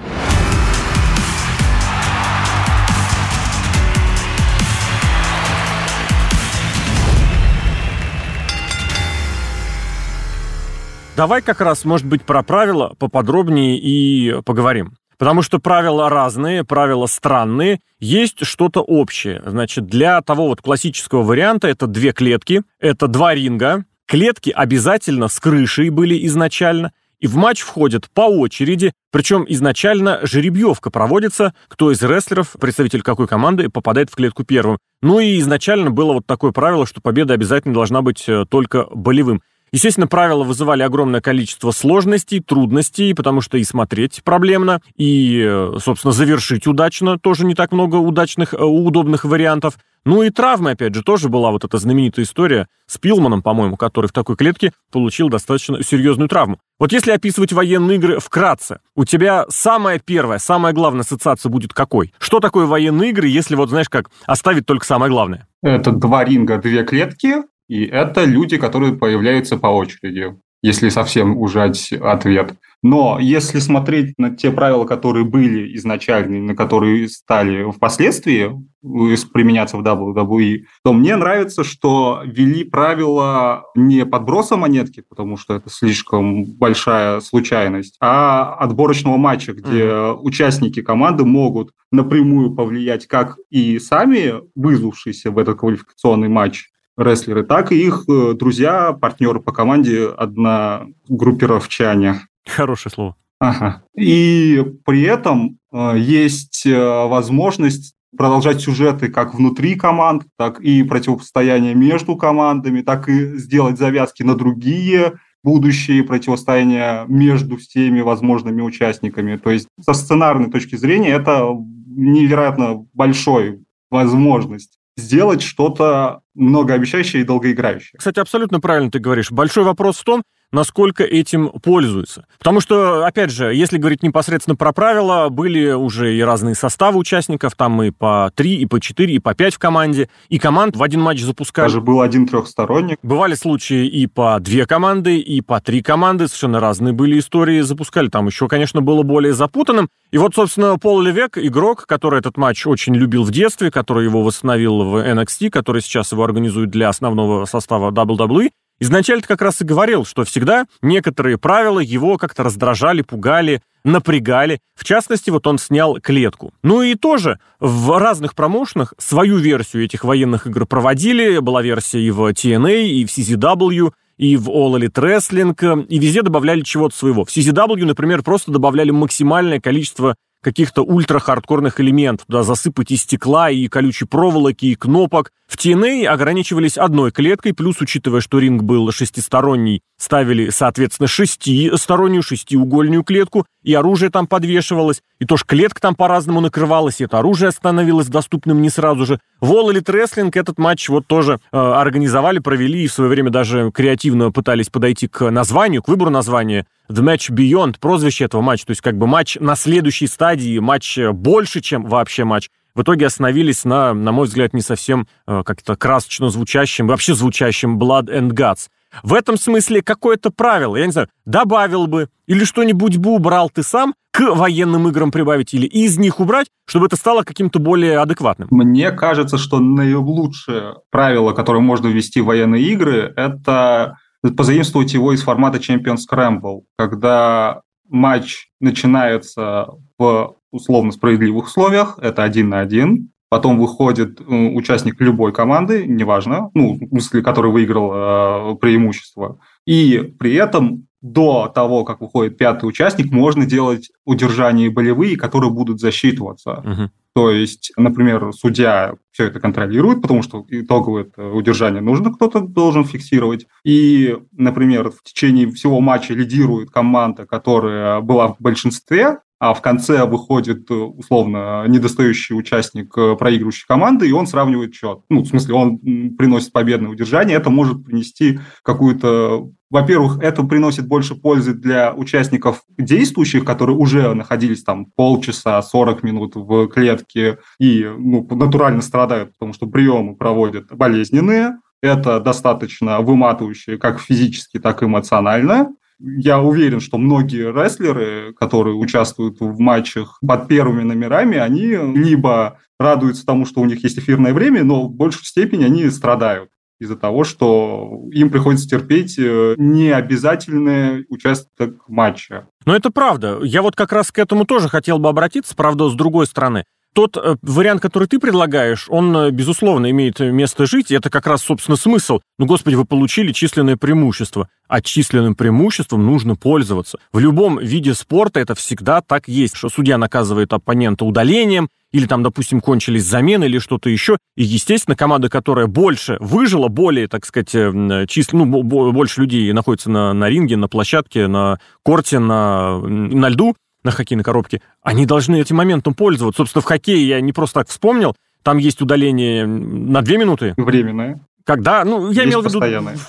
Давай 11.18 11.42
как 11.42 11.62
раз, 11.62 11.86
может 11.86 12.08
быть, 12.08 12.24
про 12.24 12.42
правила 12.42 12.96
поподробнее 12.98 13.78
и 13.78 14.42
поговорим. 14.44 14.94
Потому 15.21 15.44
что 15.44 15.59
правила 15.59 16.09
разные, 16.09 16.63
правила 16.63 17.06
странные, 17.06 17.79
есть 18.00 18.44
что-то 18.44 18.81
общее. 18.81 19.44
Значит, 19.45 19.85
для 19.85 20.19
того 20.23 20.47
вот 20.47 20.63
классического 20.63 21.21
варианта 21.21 21.68
это 21.68 21.85
две 21.85 22.12
клетки, 22.12 22.63
это 22.79 23.06
два 23.06 23.35
ринга, 23.35 23.85
клетки 24.07 24.50
обязательно 24.50 25.27
с 25.27 25.39
крышей 25.39 25.89
были 25.89 26.25
изначально, 26.25 26.91
и 27.19 27.27
в 27.27 27.35
матч 27.35 27.59
входят 27.62 28.09
по 28.09 28.21
очереди, 28.21 28.94
причем 29.12 29.45
изначально 29.47 30.21
жеребьевка 30.23 30.89
проводится, 30.89 31.53
кто 31.67 31.91
из 31.91 32.01
рестлеров, 32.01 32.56
представитель 32.59 33.03
какой 33.03 33.27
команды, 33.27 33.69
попадает 33.69 34.09
в 34.09 34.15
клетку 34.15 34.44
первым. 34.44 34.79
Ну 35.03 35.19
и 35.19 35.39
изначально 35.39 35.91
было 35.91 36.13
вот 36.13 36.25
такое 36.25 36.51
правило, 36.51 36.88
что 36.88 37.00
победа 37.00 37.35
обязательно 37.35 37.75
должна 37.75 38.01
быть 38.01 38.27
э, 38.27 38.45
только 38.50 38.88
болевым. 38.89 39.44
Естественно, 39.73 40.07
правила 40.07 40.44
вызывали 40.44 40.83
огромное 40.83 41.21
количество 41.21 41.71
сложностей, 41.71 42.41
трудностей, 42.41 43.13
потому 43.13 43.39
что 43.39 43.57
и 43.57 43.63
смотреть 43.63 44.21
проблемно, 44.23 44.81
и, 44.97 45.69
собственно, 45.79 46.12
завершить 46.12 46.68
удачно, 46.68 47.18
тоже 47.18 47.45
не 47.45 47.56
так 47.56 47.71
много 47.71 47.95
удачных, 47.95 48.53
э, 48.53 48.57
удобных 48.57 49.23
вариантов. 49.23 49.77
Ну 50.03 50.23
и 50.23 50.29
травмы, 50.29 50.71
опять 50.71 50.95
же, 50.95 51.03
тоже 51.03 51.29
была 51.29 51.51
вот 51.51 51.63
эта 51.63 51.77
знаменитая 51.77 52.25
история 52.25 52.68
с 52.88 52.97
Пилманом, 52.97 53.41
по-моему, 53.41 53.77
который 53.77 54.07
в 54.07 54.12
такой 54.12 54.35
клетке 54.35 54.73
получил 54.91 55.29
достаточно 55.29 55.81
серьезную 55.83 56.27
травму. 56.27 56.59
Вот 56.79 56.91
если 56.91 57.12
описывать 57.12 57.53
военные 57.53 57.97
игры 57.97 58.19
вкратце, 58.19 58.79
у 58.95 59.06
тебя 59.06 59.45
самая 59.50 60.00
первая, 60.00 60.39
самая 60.39 60.74
главная 60.74 61.01
ассоциация 61.01 61.50
будет 61.50 61.74
какой? 61.74 62.13
Что 62.17 62.39
такое 62.39 62.65
военные 62.65 63.12
игры, 63.12 63.27
если 63.27 63.56
вот, 63.56 63.69
знаешь, 63.69 63.89
как 63.89 64.09
оставить 64.25 64.65
только 64.65 64.85
самое 64.85 65.12
главное? 65.12 65.47
Это 65.62 65.91
два 65.91 66.25
ринга, 66.25 66.57
две 66.57 66.83
клетки, 66.83 67.44
и 67.71 67.85
это 67.85 68.25
люди, 68.25 68.57
которые 68.57 68.97
появляются 68.97 69.56
по 69.56 69.68
очереди, 69.68 70.35
если 70.62 70.89
совсем 70.89 71.38
ужать 71.38 71.94
ответ. 71.94 72.56
Но 72.83 73.18
если 73.18 73.59
смотреть 73.59 74.15
на 74.18 74.35
те 74.35 74.51
правила, 74.51 74.83
которые 74.83 75.23
были 75.23 75.73
изначально, 75.77 76.39
на 76.39 76.53
которые 76.53 77.07
стали 77.07 77.71
впоследствии 77.71 78.51
применяться 78.81 79.77
в 79.77 79.83
WWE, 79.83 80.63
то 80.83 80.91
мне 80.91 81.15
нравится, 81.15 81.63
что 81.63 82.23
ввели 82.25 82.65
правила 82.65 83.63
не 83.74 84.06
подброса 84.06 84.57
монетки, 84.57 85.01
потому 85.07 85.38
что 85.38 85.56
это 85.56 85.69
слишком 85.69 86.44
большая 86.44 87.21
случайность, 87.21 87.95
а 88.01 88.53
отборочного 88.56 89.15
матча, 89.15 89.53
где 89.53 89.83
mm-hmm. 89.83 90.19
участники 90.24 90.81
команды 90.81 91.24
могут 91.24 91.71
напрямую 91.89 92.53
повлиять 92.53 93.07
как 93.07 93.38
и 93.50 93.79
сами 93.79 94.33
вызвавшиеся 94.56 95.31
в 95.31 95.38
этот 95.38 95.57
квалификационный 95.59 96.27
матч, 96.27 96.67
рестлеры, 96.97 97.43
так 97.43 97.71
и 97.71 97.81
их 97.81 98.05
э, 98.07 98.33
друзья, 98.33 98.93
партнеры 98.93 99.39
по 99.39 99.51
команде, 99.51 100.07
одногруппировчане. 100.07 102.21
Хорошее 102.47 102.93
слово. 102.93 103.15
Ага. 103.39 103.83
И 103.95 104.63
при 104.85 105.03
этом 105.03 105.57
э, 105.71 105.95
есть 105.97 106.65
э, 106.65 107.07
возможность 107.07 107.95
продолжать 108.15 108.61
сюжеты 108.61 109.07
как 109.07 109.33
внутри 109.33 109.75
команд, 109.75 110.23
так 110.38 110.59
и 110.59 110.83
противостояние 110.83 111.73
между 111.73 112.15
командами, 112.15 112.81
так 112.81 113.09
и 113.09 113.38
сделать 113.38 113.77
завязки 113.77 114.23
на 114.23 114.35
другие 114.35 115.13
будущие 115.43 116.03
противостояния 116.03 117.05
между 117.07 117.57
всеми 117.57 118.01
возможными 118.01 118.61
участниками. 118.61 119.38
То 119.38 119.49
есть 119.49 119.67
со 119.79 119.93
сценарной 119.93 120.51
точки 120.51 120.75
зрения 120.75 121.09
это 121.09 121.47
невероятно 121.88 122.85
большой 122.93 123.63
возможность 123.89 124.77
сделать 124.97 125.41
что-то 125.41 126.21
многообещающее 126.36 127.22
и 127.22 127.25
долгоиграющее. 127.25 127.98
Кстати, 127.98 128.19
абсолютно 128.19 128.60
правильно 128.60 128.92
ты 128.92 129.00
говоришь. 129.00 129.31
Большой 129.31 129.63
вопрос 129.63 129.98
в 129.98 130.04
том, 130.04 130.24
насколько 130.51 131.04
этим 131.04 131.50
пользуются. 131.50 132.25
Потому 132.38 132.60
что, 132.60 133.06
опять 133.06 133.31
же, 133.31 133.54
если 133.54 133.78
говорить 133.78 134.04
непосредственно 134.04 134.56
про 134.56 134.74
правила, 134.74 135.30
были 135.30 135.72
уже 135.72 136.16
и 136.16 136.22
разные 136.22 136.56
составы 136.56 137.00
участников, 137.00 137.56
там 137.56 137.81
и 137.83 137.92
по 137.92 138.31
3, 138.36 138.56
и 138.56 138.66
по 138.66 138.80
4, 138.80 139.13
и 139.13 139.19
по 139.19 139.33
5 139.33 139.56
в 139.56 139.60
команде, 139.60 140.10
и 140.30 140.39
команд 140.39 140.75
в 140.75 140.83
один 140.83 141.01
матч 141.01 141.22
запускали. 141.22 141.68
Даже 141.68 141.81
был 141.81 142.01
один 142.01 142.28
трехсторонник. 142.28 143.00
Бывали 143.01 143.36
случаи 143.36 143.88
и 143.88 144.07
по 144.07 144.39
две 144.39 144.66
команды, 144.66 145.18
и 145.18 145.42
по 145.42 145.62
три 145.62 145.81
команды, 145.81 146.27
совершенно 146.27 146.60
разные 146.60 146.94
были 146.94 147.19
истории, 147.19 147.62
запускали. 147.62 148.10
Там 148.10 148.27
еще, 148.27 148.48
конечно, 148.48 148.81
было 148.81 149.04
более 149.04 149.34
запутанным. 149.34 149.89
И 150.12 150.18
вот, 150.18 150.36
собственно, 150.36 150.77
Пол 150.77 151.01
Левек, 151.01 151.38
игрок, 151.38 151.86
который 151.88 152.19
этот 152.19 152.38
матч 152.38 152.68
очень 152.68 152.95
любил 152.95 153.24
в 153.24 153.31
детстве, 153.31 153.72
который 153.72 154.06
его 154.06 154.22
восстановил 154.22 154.84
в 154.84 154.95
NXT, 154.98 155.50
который 155.50 155.81
сейчас 155.81 156.12
его 156.12 156.20
организует 156.23 156.69
для 156.69 156.89
основного 156.89 157.46
состава 157.46 157.91
WWE, 157.91 158.50
Изначально 158.81 159.22
как 159.22 159.43
раз 159.43 159.62
и 159.62 159.63
говорил, 159.63 160.05
что 160.05 160.24
всегда 160.24 160.65
некоторые 160.81 161.38
правила 161.38 161.79
его 161.79 162.17
как-то 162.17 162.41
раздражали, 162.41 163.03
пугали, 163.03 163.62
напрягали. 163.84 164.60
В 164.75 164.84
частности, 164.84 165.29
вот 165.29 165.46
он 165.46 165.60
снял 165.60 166.00
клетку. 166.01 166.51
Ну 166.63 166.81
и 166.81 166.96
тоже 166.96 167.39
в 167.60 167.96
разных 168.00 168.34
промоушенах 168.34 168.96
свою 168.98 169.38
версию 169.38 169.86
этих 169.86 170.03
военных 170.03 170.48
игр 170.48 170.65
проводили. 170.65 171.38
Была 171.38 171.62
версия 171.62 172.01
и 172.01 172.10
в 172.10 172.27
TNA, 172.31 172.86
и 172.86 173.05
в 173.05 173.10
CZW, 173.10 173.91
и 174.17 174.36
в 174.36 174.50
All 174.50 174.79
Elite 174.79 174.93
Wrestling, 174.93 175.86
и 175.86 176.00
везде 176.00 176.24
добавляли 176.24 176.62
чего-то 176.62 176.96
своего. 176.96 177.24
В 177.24 177.29
CZW, 177.29 177.86
например, 177.86 178.24
просто 178.24 178.51
добавляли 178.51 178.89
максимальное 178.89 179.60
количество 179.60 180.15
каких-то 180.41 180.83
ультра-хардкорных 180.83 181.79
элементов, 181.79 182.25
туда 182.25 182.43
засыпать 182.43 182.91
и 182.91 182.98
стекла, 182.98 183.50
и 183.50 183.67
колючей 183.67 184.05
проволоки, 184.05 184.65
и 184.65 184.75
кнопок. 184.75 185.31
В 185.48 185.57
TNA 185.57 186.05
ограничивались 186.05 186.77
одной 186.77 187.12
клеткой, 187.12 187.53
плюс, 187.53 187.81
учитывая, 187.81 188.21
что 188.21 188.39
ринг 188.39 188.63
был 188.63 188.89
шестисторонний, 188.91 189.81
ставили, 189.98 190.50
соответственно, 190.50 191.07
шестистороннюю, 191.07 192.24
шестиугольную 192.24 193.03
клетку, 193.03 193.45
и 193.62 193.74
оружие 193.74 194.10
там 194.10 194.27
подвешивалось, 194.27 195.01
и 195.19 195.25
тоже 195.25 195.43
клетка 195.45 195.81
там 195.81 195.95
по-разному 195.95 196.39
накрывалась, 196.39 197.01
и 197.01 197.03
это 197.03 197.19
оружие 197.19 197.51
становилось 197.51 198.07
доступным 198.07 198.62
не 198.62 198.69
сразу 198.69 199.05
же. 199.05 199.19
В 199.41 199.51
All 199.51 199.71
Elite 199.71 199.93
Wrestling 199.93 200.31
этот 200.33 200.57
матч 200.57 200.88
вот 200.88 201.05
тоже 201.05 201.39
э, 201.51 201.57
организовали, 201.57 202.39
провели, 202.39 202.83
и 202.83 202.88
в 202.88 202.93
свое 202.93 203.10
время 203.10 203.29
даже 203.29 203.71
креативно 203.71 204.31
пытались 204.31 204.69
подойти 204.69 205.07
к 205.07 205.29
названию, 205.29 205.83
к 205.83 205.89
выбору 205.89 206.10
названия 206.12 206.65
The 206.91 207.03
Match 207.03 207.31
Beyond, 207.31 207.75
прозвище 207.79 208.25
этого 208.25 208.41
матча, 208.41 208.65
то 208.65 208.71
есть 208.71 208.81
как 208.81 208.98
бы 208.98 209.07
матч 209.07 209.38
на 209.39 209.55
следующей 209.55 210.07
стадии, 210.07 210.60
матч 210.60 210.98
больше, 211.13 211.62
чем 211.62 211.86
вообще 211.86 212.24
матч. 212.24 212.50
В 212.74 212.83
итоге 212.83 213.07
остановились 213.07 213.65
на, 213.65 213.93
на 213.93 214.12
мой 214.12 214.27
взгляд, 214.27 214.53
не 214.53 214.62
совсем 214.62 215.07
э, 215.27 215.43
как-то 215.45 215.75
красочно 215.75 216.29
звучащем, 216.29 216.88
вообще 216.88 217.13
звучащем 217.13 217.77
Blood 217.77 218.05
and 218.05 218.31
Guts. 218.31 218.69
В 219.03 219.13
этом 219.13 219.38
смысле 219.38 219.81
какое-то 219.81 220.31
правило, 220.31 220.75
я 220.75 220.86
не 220.86 220.91
знаю, 220.91 221.10
добавил 221.25 221.88
бы 221.88 222.10
или 222.27 222.43
что-нибудь 222.43 222.98
бы 222.98 223.12
убрал 223.12 223.50
ты 223.50 223.63
сам, 223.63 223.93
к 224.12 224.36
военным 224.36 224.89
играм 224.89 225.12
прибавить 225.12 225.53
или 225.53 225.65
из 225.65 225.98
них 225.98 226.19
убрать, 226.19 226.48
чтобы 226.65 226.88
это 226.88 226.98
стало 226.98 227.24
каким-то 227.24 227.60
более 227.60 228.00
адекватным? 228.00 228.50
Мне 228.51 228.91
кажется, 228.91 229.38
что 229.38 229.60
наилучшее 229.60 230.75
правило, 230.89 231.31
которое 231.31 231.60
можно 231.60 231.88
ввести 231.88 232.19
в 232.19 232.25
военные 232.25 232.63
игры, 232.63 233.13
это 233.15 233.98
позаимствовать 234.22 234.94
его 234.94 235.13
из 235.13 235.24
формата 235.24 235.58
Champions 235.58 236.00
Scramble, 236.10 236.62
когда 236.78 237.62
матч 237.90 238.48
начинается 238.60 239.68
в 239.98 240.36
условно 240.51 240.92
справедливых 240.92 241.46
условиях, 241.46 241.98
это 242.01 242.24
один 242.24 242.50
на 242.50 242.60
один, 242.60 243.12
потом 243.30 243.58
выходит 243.58 244.20
э, 244.20 244.24
участник 244.24 245.00
любой 245.00 245.34
команды, 245.34 245.86
неважно, 245.88 246.51
ну, 246.54 246.78
в 246.80 247.22
который 247.22 247.51
выиграл 247.51 247.92
э, 247.94 248.56
преимущество, 248.58 249.40
и 249.66 250.13
при 250.20 250.34
этом 250.36 250.88
до 251.01 251.51
того, 251.53 251.84
как 251.84 252.01
выходит 252.01 252.38
пятый 252.38 252.65
участник, 252.65 253.12
можно 253.12 253.46
делать 253.46 253.91
удержания 254.05 254.70
болевые, 254.70 255.17
которые 255.17 255.51
будут 255.51 255.79
засчитываться. 255.79 256.53
Угу. 256.60 256.91
То 257.13 257.31
есть, 257.31 257.74
например, 257.75 258.31
судья 258.34 258.96
все 259.12 259.25
это 259.25 259.39
контролирует, 259.39 260.01
потому 260.01 260.24
что 260.24 260.46
итоговое 260.48 261.08
удержание 261.34 261.81
нужно, 261.81 262.13
кто-то 262.13 262.39
должен 262.39 262.86
фиксировать. 262.86 263.48
И, 263.65 264.17
например, 264.31 264.91
в 264.91 265.03
течение 265.03 265.51
всего 265.51 265.81
матча 265.81 266.13
лидирует 266.13 266.70
команда, 266.72 267.25
которая 267.25 268.00
была 268.00 268.29
в 268.29 268.38
большинстве, 268.39 269.17
а 269.41 269.55
в 269.55 269.62
конце 269.63 270.05
выходит, 270.05 270.69
условно, 270.69 271.65
недостающий 271.67 272.38
участник 272.38 272.93
проигрывающей 272.93 273.65
команды, 273.67 274.07
и 274.07 274.12
он 274.12 274.27
сравнивает 274.27 274.75
счет. 274.75 275.00
Ну, 275.10 275.21
в 275.21 275.25
смысле, 275.25 275.55
он 275.55 275.79
приносит 276.15 276.53
победное 276.53 276.91
удержание. 276.91 277.38
Это 277.38 277.50
может 277.50 277.83
принести 277.83 278.39
какую-то 278.62 279.50
во-первых, 279.71 280.21
это 280.21 280.43
приносит 280.43 280.86
больше 280.86 281.15
пользы 281.15 281.53
для 281.53 281.93
участников 281.93 282.62
действующих, 282.77 283.45
которые 283.45 283.77
уже 283.77 284.13
находились 284.13 284.63
там 284.63 284.86
полчаса, 284.86 285.62
40 285.62 286.03
минут 286.03 286.36
в 286.36 286.67
клетке 286.67 287.39
и 287.57 287.89
ну, 287.98 288.27
натурально 288.29 288.81
страдают, 288.81 289.31
потому 289.31 289.53
что 289.53 289.67
приемы 289.67 290.17
проводят 290.17 290.67
болезненные. 290.71 291.57
Это 291.81 292.19
достаточно 292.19 293.00
выматывающее 293.00 293.77
как 293.77 294.01
физически, 294.01 294.60
так 294.60 294.83
и 294.83 294.86
эмоционально. 294.86 295.69
Я 296.03 296.41
уверен, 296.41 296.79
что 296.79 296.98
многие 296.98 297.51
рестлеры, 297.51 298.34
которые 298.34 298.75
участвуют 298.75 299.39
в 299.39 299.60
матчах 299.60 300.20
под 300.25 300.48
первыми 300.48 300.84
номерами, 300.84 301.38
они 301.38 301.77
либо 301.96 302.58
радуются 302.79 303.25
тому, 303.25 303.46
что 303.46 303.62
у 303.62 303.65
них 303.65 303.84
есть 303.84 304.00
эфирное 304.00 304.34
время, 304.34 304.63
но 304.63 304.88
в 304.88 304.91
большей 304.91 305.25
степени 305.25 305.63
они 305.63 305.89
страдают 305.89 306.50
из-за 306.79 306.96
того, 306.96 307.24
что 307.24 308.08
им 308.12 308.31
приходится 308.31 308.67
терпеть 308.67 309.20
э, 309.20 309.53
необязательный 309.58 311.05
участок 311.10 311.88
матча. 311.88 312.48
Но 312.65 312.75
это 312.75 312.89
правда. 312.89 313.39
Я 313.43 313.62
вот 313.62 313.75
как 313.75 313.91
раз 313.91 314.12
к 314.12 314.17
этому 314.17 314.46
тоже 314.46 314.67
хотел 314.67 314.98
бы 314.98 315.08
обратиться, 315.08 315.55
правда, 315.55 315.89
с 315.89 315.93
другой 315.93 316.25
стороны. 316.25 316.65
Тот 316.93 317.15
э, 317.15 317.38
вариант, 317.41 317.81
который 317.81 318.07
ты 318.07 318.19
предлагаешь, 318.19 318.88
он, 318.89 319.15
э, 319.15 319.31
безусловно, 319.31 319.89
имеет 319.91 320.19
место 320.19 320.65
жить, 320.65 320.91
и 320.91 320.95
это 320.95 321.10
как 321.10 321.25
раз, 321.25 321.41
собственно, 321.41 321.77
смысл. 321.77 322.19
Ну, 322.38 322.45
господи, 322.45 322.75
вы 322.75 322.83
получили 322.83 323.31
численное 323.31 323.77
преимущество. 323.77 324.50
А 324.67 324.81
численным 324.81 325.36
преимуществом 325.36 326.05
нужно 326.05 326.36
пользоваться. 326.36 326.98
В 327.13 327.19
любом 327.19 327.60
виде 327.60 327.93
спорта 327.93 328.41
это 328.41 328.55
всегда 328.55 329.01
так 329.01 329.27
есть, 329.27 329.55
что 329.55 329.69
судья 329.69 329.98
наказывает 329.98 330.51
оппонента 330.51 331.05
удалением, 331.05 331.69
или 331.91 332.07
там, 332.07 332.24
допустим, 332.24 332.62
кончились 332.62 333.05
замены 333.05 333.45
или 333.45 333.60
что-то 333.60 333.89
еще. 333.89 334.17
И, 334.36 334.43
естественно, 334.43 334.95
команда, 334.95 335.29
которая 335.29 335.67
больше 335.67 336.17
выжила, 336.19 336.67
более, 336.67 337.07
так 337.07 337.25
сказать, 337.25 337.53
э, 337.53 338.05
численно, 338.07 338.45
ну, 338.45 338.63
больше 338.63 339.21
людей 339.21 339.51
находится 339.53 339.89
на, 339.89 340.13
на 340.13 340.29
ринге, 340.29 340.57
на 340.57 340.67
площадке, 340.67 341.27
на 341.27 341.60
корте, 341.83 342.19
на, 342.19 342.79
на 342.79 343.29
льду, 343.29 343.55
на 343.83 343.91
хоккейной 343.91 344.23
коробке, 344.23 344.61
они 344.81 345.05
должны 345.05 345.39
этим 345.39 345.57
моментом 345.57 345.93
пользоваться. 345.93 346.39
Собственно, 346.39 346.61
в 346.61 346.65
хоккее 346.65 347.07
я 347.07 347.21
не 347.21 347.33
просто 347.33 347.61
так 347.61 347.69
вспомнил, 347.69 348.15
там 348.43 348.57
есть 348.57 348.81
удаление 348.81 349.45
на 349.45 350.01
две 350.01 350.17
минуты. 350.17 350.53
Временное. 350.57 351.21
Когда, 351.43 351.83
ну, 351.83 352.11
я 352.11 352.23
есть 352.23 352.33
имел 352.33 352.41
в 352.41 352.45
виду 352.45 352.59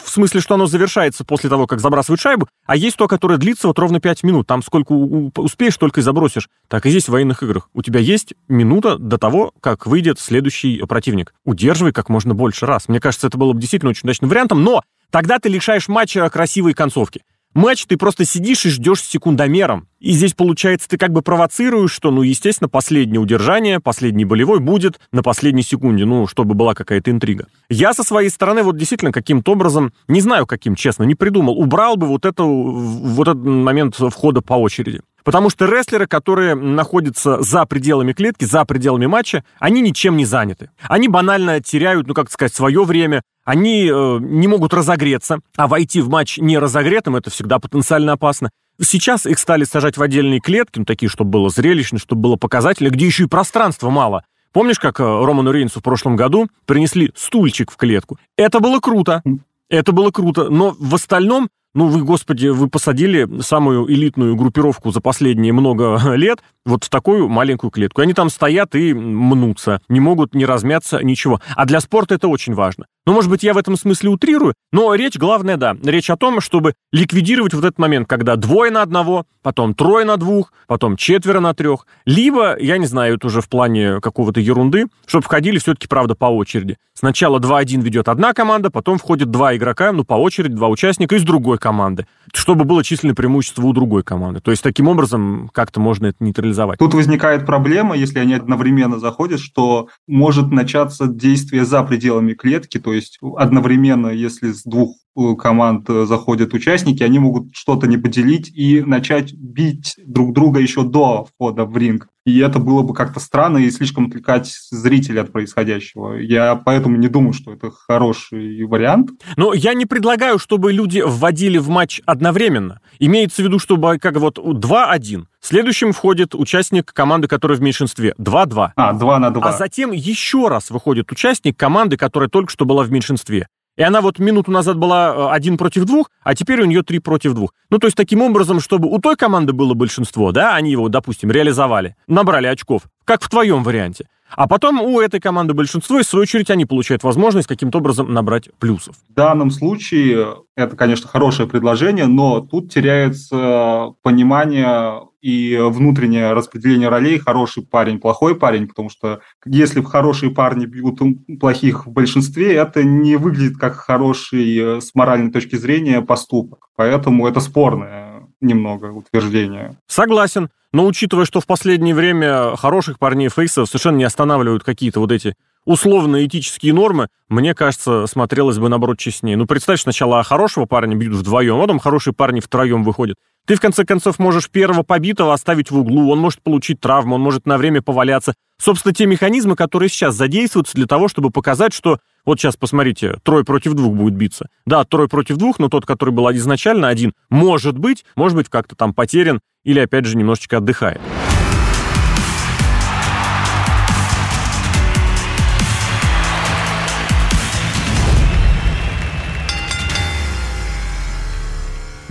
в 0.04 0.08
смысле, 0.08 0.40
что 0.40 0.54
оно 0.54 0.66
завершается 0.66 1.24
после 1.24 1.50
того, 1.50 1.66
как 1.66 1.80
забрасывают 1.80 2.20
шайбу, 2.20 2.48
а 2.66 2.76
есть 2.76 2.96
то, 2.96 3.06
которое 3.06 3.36
длится 3.38 3.66
вот 3.66 3.78
ровно 3.78 4.00
5 4.00 4.22
минут. 4.22 4.46
Там 4.46 4.62
сколько 4.62 4.92
успеешь, 4.92 5.76
только 5.76 6.00
и 6.00 6.02
забросишь. 6.02 6.48
Так 6.68 6.86
и 6.86 6.90
здесь 6.90 7.06
в 7.06 7.10
военных 7.10 7.42
играх. 7.42 7.68
У 7.74 7.82
тебя 7.82 8.00
есть 8.00 8.34
минута 8.48 8.96
до 8.96 9.18
того, 9.18 9.52
как 9.60 9.86
выйдет 9.86 10.18
следующий 10.18 10.82
противник. 10.88 11.34
Удерживай 11.44 11.92
как 11.92 12.08
можно 12.08 12.34
больше 12.34 12.64
раз. 12.64 12.88
Мне 12.88 13.00
кажется, 13.00 13.26
это 13.26 13.36
было 13.36 13.52
бы 13.52 13.60
действительно 13.60 13.90
очень 13.90 14.04
удачным 14.04 14.30
вариантом, 14.30 14.64
но 14.64 14.82
тогда 15.10 15.38
ты 15.38 15.48
лишаешь 15.48 15.88
матча 15.88 16.28
красивой 16.30 16.72
концовки. 16.72 17.22
Матч 17.54 17.84
ты 17.86 17.96
просто 17.96 18.24
сидишь 18.24 18.64
и 18.64 18.70
ждешь 18.70 19.02
секундомером. 19.02 19.86
И 20.00 20.12
здесь, 20.12 20.32
получается, 20.32 20.88
ты 20.88 20.96
как 20.96 21.12
бы 21.12 21.22
провоцируешь, 21.22 21.92
что, 21.92 22.10
ну, 22.10 22.22
естественно, 22.22 22.68
последнее 22.68 23.20
удержание, 23.20 23.78
последний 23.78 24.24
болевой 24.24 24.58
будет 24.58 24.98
на 25.12 25.22
последней 25.22 25.62
секунде, 25.62 26.04
ну, 26.04 26.26
чтобы 26.26 26.54
была 26.54 26.74
какая-то 26.74 27.10
интрига. 27.10 27.46
Я 27.68 27.92
со 27.92 28.02
своей 28.02 28.30
стороны 28.30 28.62
вот 28.62 28.76
действительно 28.76 29.12
каким-то 29.12 29.52
образом, 29.52 29.92
не 30.08 30.20
знаю 30.20 30.46
каким, 30.46 30.74
честно, 30.74 31.04
не 31.04 31.14
придумал, 31.14 31.58
убрал 31.58 31.96
бы 31.96 32.06
вот, 32.06 32.24
эту, 32.24 32.46
вот 32.46 33.28
этот 33.28 33.44
момент 33.44 33.96
входа 33.96 34.40
по 34.40 34.54
очереди. 34.54 35.02
Потому 35.24 35.50
что 35.50 35.66
рестлеры, 35.66 36.06
которые 36.06 36.54
находятся 36.54 37.42
за 37.42 37.64
пределами 37.66 38.12
клетки, 38.12 38.44
за 38.44 38.64
пределами 38.64 39.06
матча, 39.06 39.44
они 39.58 39.80
ничем 39.80 40.16
не 40.16 40.24
заняты. 40.24 40.70
Они 40.82 41.08
банально 41.08 41.60
теряют, 41.60 42.06
ну, 42.06 42.14
как 42.14 42.30
сказать, 42.30 42.54
свое 42.54 42.84
время, 42.84 43.22
они 43.44 43.88
э, 43.88 44.18
не 44.20 44.48
могут 44.48 44.74
разогреться, 44.74 45.40
а 45.56 45.68
войти 45.68 46.00
в 46.00 46.08
матч 46.08 46.38
не 46.38 46.58
разогретым, 46.58 47.16
это 47.16 47.30
всегда 47.30 47.58
потенциально 47.58 48.12
опасно. 48.12 48.50
Сейчас 48.80 49.26
их 49.26 49.38
стали 49.38 49.64
сажать 49.64 49.96
в 49.96 50.02
отдельные 50.02 50.40
клетки, 50.40 50.78
ну, 50.78 50.84
такие, 50.84 51.08
чтобы 51.08 51.30
было 51.30 51.50
зрелищно, 51.50 51.98
чтобы 51.98 52.22
было 52.22 52.36
показательно, 52.36 52.88
где 52.88 53.06
еще 53.06 53.24
и 53.24 53.28
пространства 53.28 53.90
мало. 53.90 54.24
Помнишь, 54.52 54.78
как 54.78 55.00
э, 55.00 55.02
Роману 55.02 55.50
Рейнсу 55.50 55.80
в 55.80 55.82
прошлом 55.82 56.16
году 56.16 56.48
принесли 56.66 57.12
стульчик 57.16 57.70
в 57.70 57.76
клетку? 57.76 58.18
Это 58.36 58.60
было 58.60 58.80
круто. 58.80 59.22
Это 59.68 59.92
было 59.92 60.10
круто. 60.10 60.50
Но 60.50 60.76
в 60.78 60.94
остальном 60.94 61.48
ну, 61.74 61.86
вы, 61.86 62.02
господи, 62.02 62.48
вы 62.48 62.68
посадили 62.68 63.28
самую 63.40 63.90
элитную 63.90 64.36
группировку 64.36 64.90
за 64.90 65.00
последние 65.00 65.52
много 65.52 65.98
лет 66.14 66.40
вот 66.64 66.84
в 66.84 66.90
такую 66.90 67.28
маленькую 67.28 67.70
клетку. 67.70 68.02
Они 68.02 68.12
там 68.14 68.28
стоят 68.30 68.74
и 68.74 68.92
мнутся, 68.94 69.80
не 69.88 70.00
могут 70.00 70.34
не 70.34 70.44
размяться, 70.44 71.02
ничего. 71.02 71.40
А 71.56 71.64
для 71.64 71.80
спорта 71.80 72.14
это 72.14 72.28
очень 72.28 72.54
важно. 72.54 72.86
Ну, 73.04 73.14
может 73.14 73.30
быть, 73.30 73.42
я 73.42 73.52
в 73.52 73.58
этом 73.58 73.76
смысле 73.76 74.10
утрирую, 74.10 74.54
но 74.70 74.94
речь, 74.94 75.16
главная, 75.16 75.56
да, 75.56 75.76
речь 75.82 76.08
о 76.08 76.16
том, 76.16 76.40
чтобы 76.40 76.74
ликвидировать 76.92 77.52
вот 77.52 77.64
этот 77.64 77.78
момент, 77.78 78.08
когда 78.08 78.36
двое 78.36 78.70
на 78.70 78.80
одного, 78.80 79.26
потом 79.42 79.74
трое 79.74 80.04
на 80.06 80.16
двух, 80.16 80.52
потом 80.68 80.96
четверо 80.96 81.40
на 81.40 81.52
трех. 81.52 81.86
Либо, 82.06 82.56
я 82.60 82.78
не 82.78 82.86
знаю, 82.86 83.16
это 83.16 83.26
уже 83.26 83.40
в 83.40 83.48
плане 83.48 84.00
какого-то 84.00 84.38
ерунды, 84.38 84.86
чтобы 85.06 85.24
входили 85.24 85.58
все-таки, 85.58 85.88
правда, 85.88 86.14
по 86.14 86.26
очереди. 86.26 86.76
Сначала 86.94 87.40
2-1 87.40 87.80
ведет 87.82 88.08
одна 88.08 88.32
команда, 88.34 88.70
потом 88.70 88.98
входит 88.98 89.30
два 89.30 89.56
игрока, 89.56 89.90
ну, 89.90 90.04
по 90.04 90.14
очереди, 90.14 90.54
два 90.54 90.68
участника 90.68 91.16
из 91.16 91.24
другой 91.24 91.58
команды, 91.58 92.06
чтобы 92.32 92.64
было 92.64 92.84
численное 92.84 93.16
преимущество 93.16 93.66
у 93.66 93.72
другой 93.72 94.04
команды. 94.04 94.40
То 94.40 94.52
есть, 94.52 94.62
таким 94.62 94.86
образом, 94.86 95.50
как-то 95.52 95.80
можно 95.80 96.06
это 96.06 96.22
нейтрализовать. 96.22 96.78
Тут 96.78 96.94
возникает 96.94 97.46
проблема, 97.46 97.96
если 97.96 98.20
они 98.20 98.34
одновременно 98.34 99.00
заходят, 99.00 99.40
что 99.40 99.88
может 100.06 100.52
начаться 100.52 101.06
действие 101.08 101.64
за 101.64 101.82
пределами 101.82 102.34
клетки, 102.34 102.78
то 102.78 102.91
есть 102.92 103.18
одновременно, 103.36 104.08
если 104.08 104.52
с 104.52 104.62
двух 104.64 104.96
э, 105.16 105.34
команд 105.36 105.88
э, 105.88 106.06
заходят 106.06 106.54
участники, 106.54 107.02
они 107.02 107.18
могут 107.18 107.54
что-то 107.54 107.86
не 107.86 107.96
поделить 107.96 108.50
и 108.54 108.82
начать 108.82 109.32
бить 109.32 109.94
друг 110.04 110.32
друга 110.32 110.60
еще 110.60 110.82
до 110.82 111.24
входа 111.24 111.64
в 111.64 111.76
ринг. 111.76 112.08
И 112.24 112.38
это 112.38 112.58
было 112.60 112.82
бы 112.82 112.94
как-то 112.94 113.18
странно 113.18 113.58
и 113.58 113.70
слишком 113.70 114.06
отвлекать 114.06 114.46
зрителя 114.70 115.22
от 115.22 115.32
происходящего. 115.32 116.14
Я 116.14 116.54
поэтому 116.54 116.96
не 116.96 117.08
думаю, 117.08 117.32
что 117.32 117.52
это 117.52 117.70
хороший 117.70 118.64
вариант. 118.64 119.10
Но 119.36 119.52
я 119.52 119.74
не 119.74 119.86
предлагаю, 119.86 120.38
чтобы 120.38 120.72
люди 120.72 121.02
вводили 121.04 121.58
в 121.58 121.68
матч 121.68 122.00
одновременно. 122.06 122.80
Имеется 123.00 123.42
в 123.42 123.44
виду, 123.46 123.58
чтобы 123.58 123.98
как 123.98 124.16
вот 124.16 124.38
2-1. 124.38 125.24
Следующим 125.40 125.92
входит 125.92 126.36
участник 126.36 126.92
команды, 126.92 127.26
которая 127.26 127.58
в 127.58 127.62
меньшинстве. 127.62 128.14
2-2. 128.18 128.70
А, 128.76 128.92
2 128.92 129.18
на 129.18 129.30
2. 129.30 129.48
А 129.48 129.52
затем 129.52 129.90
еще 129.90 130.46
раз 130.46 130.70
выходит 130.70 131.10
участник 131.10 131.56
команды, 131.56 131.96
которая 131.96 132.28
только 132.28 132.52
что 132.52 132.64
была 132.64 132.84
в 132.84 132.92
меньшинстве. 132.92 133.48
И 133.76 133.82
она 133.82 134.00
вот 134.02 134.18
минуту 134.18 134.50
назад 134.50 134.76
была 134.76 135.14
э, 135.14 135.34
один 135.34 135.56
против 135.56 135.84
двух, 135.84 136.10
а 136.22 136.34
теперь 136.34 136.60
у 136.60 136.66
нее 136.66 136.82
три 136.82 136.98
против 136.98 137.32
двух. 137.32 137.54
Ну, 137.70 137.78
то 137.78 137.86
есть 137.86 137.96
таким 137.96 138.20
образом, 138.20 138.60
чтобы 138.60 138.88
у 138.88 138.98
той 138.98 139.16
команды 139.16 139.52
было 139.52 139.72
большинство, 139.74 140.30
да, 140.30 140.54
они 140.54 140.70
его, 140.70 140.88
допустим, 140.88 141.30
реализовали, 141.30 141.96
набрали 142.06 142.46
очков, 142.48 142.82
как 143.04 143.22
в 143.22 143.30
твоем 143.30 143.62
варианте. 143.62 144.06
А 144.34 144.48
потом 144.48 144.80
у 144.80 145.00
этой 145.00 145.20
команды 145.20 145.54
большинство, 145.54 145.98
и 145.98 146.02
в 146.02 146.06
свою 146.06 146.22
очередь 146.22 146.50
они 146.50 146.64
получают 146.64 147.02
возможность 147.02 147.48
каким-то 147.48 147.78
образом 147.78 148.12
набрать 148.12 148.48
плюсов. 148.58 148.96
В 149.08 149.14
данном 149.14 149.50
случае 149.50 150.36
это, 150.56 150.76
конечно, 150.76 151.08
хорошее 151.08 151.48
предложение, 151.48 152.06
но 152.06 152.40
тут 152.40 152.72
теряется 152.72 153.94
понимание 154.02 155.02
и 155.20 155.56
внутреннее 155.60 156.32
распределение 156.32 156.88
ролей 156.88 157.18
хороший 157.18 157.62
парень, 157.62 158.00
плохой 158.00 158.34
парень, 158.34 158.66
потому 158.66 158.90
что 158.90 159.20
если 159.44 159.80
хорошие 159.80 160.32
парни 160.32 160.66
бьют 160.66 161.00
плохих 161.38 161.86
в 161.86 161.90
большинстве, 161.90 162.54
это 162.54 162.82
не 162.82 163.16
выглядит 163.16 163.56
как 163.56 163.74
хороший 163.76 164.80
с 164.80 164.94
моральной 164.94 165.30
точки 165.30 165.54
зрения 165.56 166.00
поступок. 166.02 166.68
Поэтому 166.74 167.28
это 167.28 167.38
спорное 167.38 168.11
немного 168.42 168.86
утверждение. 168.86 169.76
Согласен. 169.86 170.50
Но 170.72 170.86
учитывая, 170.86 171.26
что 171.26 171.40
в 171.40 171.46
последнее 171.46 171.94
время 171.94 172.56
хороших 172.56 172.98
парней 172.98 173.28
фейсов 173.28 173.68
совершенно 173.68 173.96
не 173.96 174.04
останавливают 174.04 174.64
какие-то 174.64 175.00
вот 175.00 175.12
эти 175.12 175.34
условно 175.64 176.24
этические 176.24 176.72
нормы, 176.74 177.08
мне 177.28 177.54
кажется, 177.54 178.06
смотрелось 178.06 178.58
бы, 178.58 178.68
наоборот, 178.68 178.98
честнее. 178.98 179.36
Ну, 179.36 179.46
представь, 179.46 179.80
сначала 179.80 180.22
хорошего 180.22 180.66
парня 180.66 180.96
бьют 180.96 181.14
вдвоем, 181.14 181.56
а 181.56 181.60
потом 181.62 181.78
хорошие 181.78 182.14
парни 182.14 182.40
втроем 182.40 182.84
выходят. 182.84 183.16
Ты, 183.46 183.56
в 183.56 183.60
конце 183.60 183.84
концов, 183.84 184.18
можешь 184.20 184.48
первого 184.48 184.84
побитого 184.84 185.32
оставить 185.32 185.70
в 185.70 185.78
углу, 185.78 186.10
он 186.10 186.20
может 186.20 186.42
получить 186.42 186.80
травму, 186.80 187.16
он 187.16 187.22
может 187.22 187.44
на 187.44 187.58
время 187.58 187.82
поваляться. 187.82 188.34
Собственно, 188.60 188.94
те 188.94 189.06
механизмы, 189.06 189.56
которые 189.56 189.88
сейчас 189.88 190.14
задействуются 190.14 190.76
для 190.76 190.86
того, 190.86 191.08
чтобы 191.08 191.30
показать, 191.30 191.74
что 191.74 191.98
вот 192.24 192.38
сейчас, 192.38 192.56
посмотрите, 192.56 193.18
трое 193.24 193.44
против 193.44 193.74
двух 193.74 193.94
будет 193.94 194.14
биться. 194.14 194.46
Да, 194.64 194.84
трое 194.84 195.08
против 195.08 195.38
двух, 195.38 195.58
но 195.58 195.68
тот, 195.68 195.86
который 195.86 196.10
был 196.10 196.30
изначально 196.30 196.86
один, 196.86 197.14
может 197.30 197.76
быть, 197.76 198.04
может 198.14 198.36
быть, 198.36 198.48
как-то 198.48 198.76
там 198.76 198.94
потерян 198.94 199.40
или, 199.64 199.80
опять 199.80 200.04
же, 200.04 200.16
немножечко 200.16 200.58
отдыхает. 200.58 201.00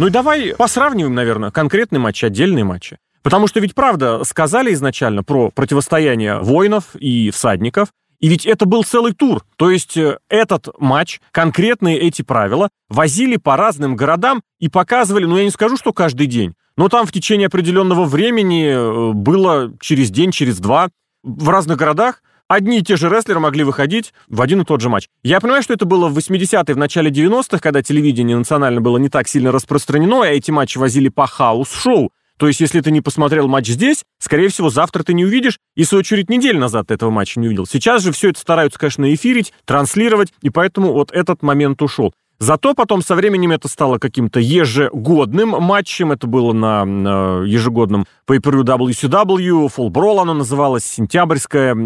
Ну 0.02 0.08
и 0.08 0.10
давай 0.10 0.56
посравниваем, 0.58 1.14
наверное, 1.14 1.52
конкретный 1.52 2.00
матч, 2.00 2.24
отдельные 2.24 2.64
матчи. 2.64 2.98
Потому 3.22 3.46
что 3.46 3.60
ведь, 3.60 3.76
правда, 3.76 4.24
сказали 4.24 4.74
изначально 4.74 5.22
про 5.22 5.52
противостояние 5.52 6.40
воинов 6.40 6.96
и 6.96 7.30
всадников, 7.30 7.90
и 8.20 8.28
ведь 8.28 8.48
это 8.48 8.66
был 8.66 8.84
целый 8.84 9.14
тур. 9.14 9.46
То 9.58 9.70
есть 9.70 9.96
э, 9.98 10.18
этот 10.28 10.70
матч, 10.80 11.22
конкретные 11.32 12.00
эти 12.00 12.24
правила, 12.24 12.70
возили 12.90 13.38
по 13.38 13.56
разным 13.56 13.96
городам 13.96 14.42
и 14.60 14.70
показывали, 14.70 15.26
ну 15.26 15.38
я 15.38 15.44
не 15.44 15.52
скажу, 15.52 15.78
что 15.78 15.94
каждый 15.94 16.26
день, 16.26 16.56
но 16.78 16.90
там 16.90 17.06
в 17.06 17.12
течение 17.12 17.46
определенного 17.46 18.06
времени 18.06 18.70
э, 18.70 19.14
было 19.14 19.72
через 19.80 20.10
день, 20.10 20.32
через 20.32 20.58
два 20.58 20.90
в 21.22 21.48
разных 21.48 21.78
городах 21.78 22.24
одни 22.52 22.80
и 22.80 22.82
те 22.82 22.98
же 22.98 23.10
рестлеры 23.10 23.40
могли 23.40 23.64
выходить 23.64 24.14
в 24.28 24.42
один 24.42 24.62
и 24.62 24.66
тот 24.66 24.82
же 24.82 24.90
матч. 24.90 25.08
Я 25.24 25.40
понимаю, 25.40 25.64
что 25.64 25.74
это 25.74 25.86
было 25.86 26.10
в 26.10 26.18
80-е, 26.18 26.76
в 26.76 26.78
начале 26.78 27.10
90-х, 27.10 27.60
когда 27.60 27.82
телевидение 27.82 28.38
национально 28.38 28.82
было 28.82 28.98
не 28.98 29.10
так 29.10 29.28
сильно 29.28 29.52
распространено, 29.52 30.24
а 30.24 30.28
эти 30.28 30.52
матчи 30.52 30.78
возили 30.78 31.10
по 31.10 31.28
хаус-шоу. 31.28 32.12
То 32.38 32.48
есть, 32.48 32.60
если 32.60 32.82
ты 32.82 32.92
не 32.92 33.02
посмотрел 33.02 33.48
матч 33.48 33.68
здесь, 33.68 34.04
скорее 34.18 34.50
всего, 34.50 34.70
завтра 34.70 35.04
ты 35.04 35.14
не 35.14 35.24
увидишь, 35.24 35.60
и, 35.76 35.84
в 35.84 35.88
свою 35.88 36.00
очередь, 36.00 36.30
неделю 36.30 36.60
назад 36.60 36.88
ты 36.88 36.96
этого 36.96 37.12
матча 37.12 37.40
не 37.40 37.48
увидел. 37.48 37.68
Сейчас 37.68 38.04
же 38.04 38.12
все 38.12 38.32
это 38.32 38.40
стараются, 38.40 38.80
конечно, 38.80 39.14
эфирить, 39.14 39.54
транслировать, 39.66 40.34
и 40.42 40.50
поэтому 40.50 40.92
вот 40.92 41.12
этот 41.12 41.44
момент 41.44 41.82
ушел. 41.82 42.14
Зато 42.42 42.74
потом 42.74 43.04
со 43.04 43.14
временем 43.14 43.52
это 43.52 43.68
стало 43.68 44.00
каким-то 44.00 44.40
ежегодным 44.40 45.50
матчем. 45.50 46.12
Это 46.12 46.26
было 46.26 46.54
на, 46.54 47.44
ежегодном 47.46 48.08
pay-per-view 48.28 48.64
WCW, 48.64 49.72
Fall 49.72 49.90
Brawl 49.90 50.20
оно 50.22 50.34
называлось, 50.34 50.84
сентябрьское. 50.84 51.78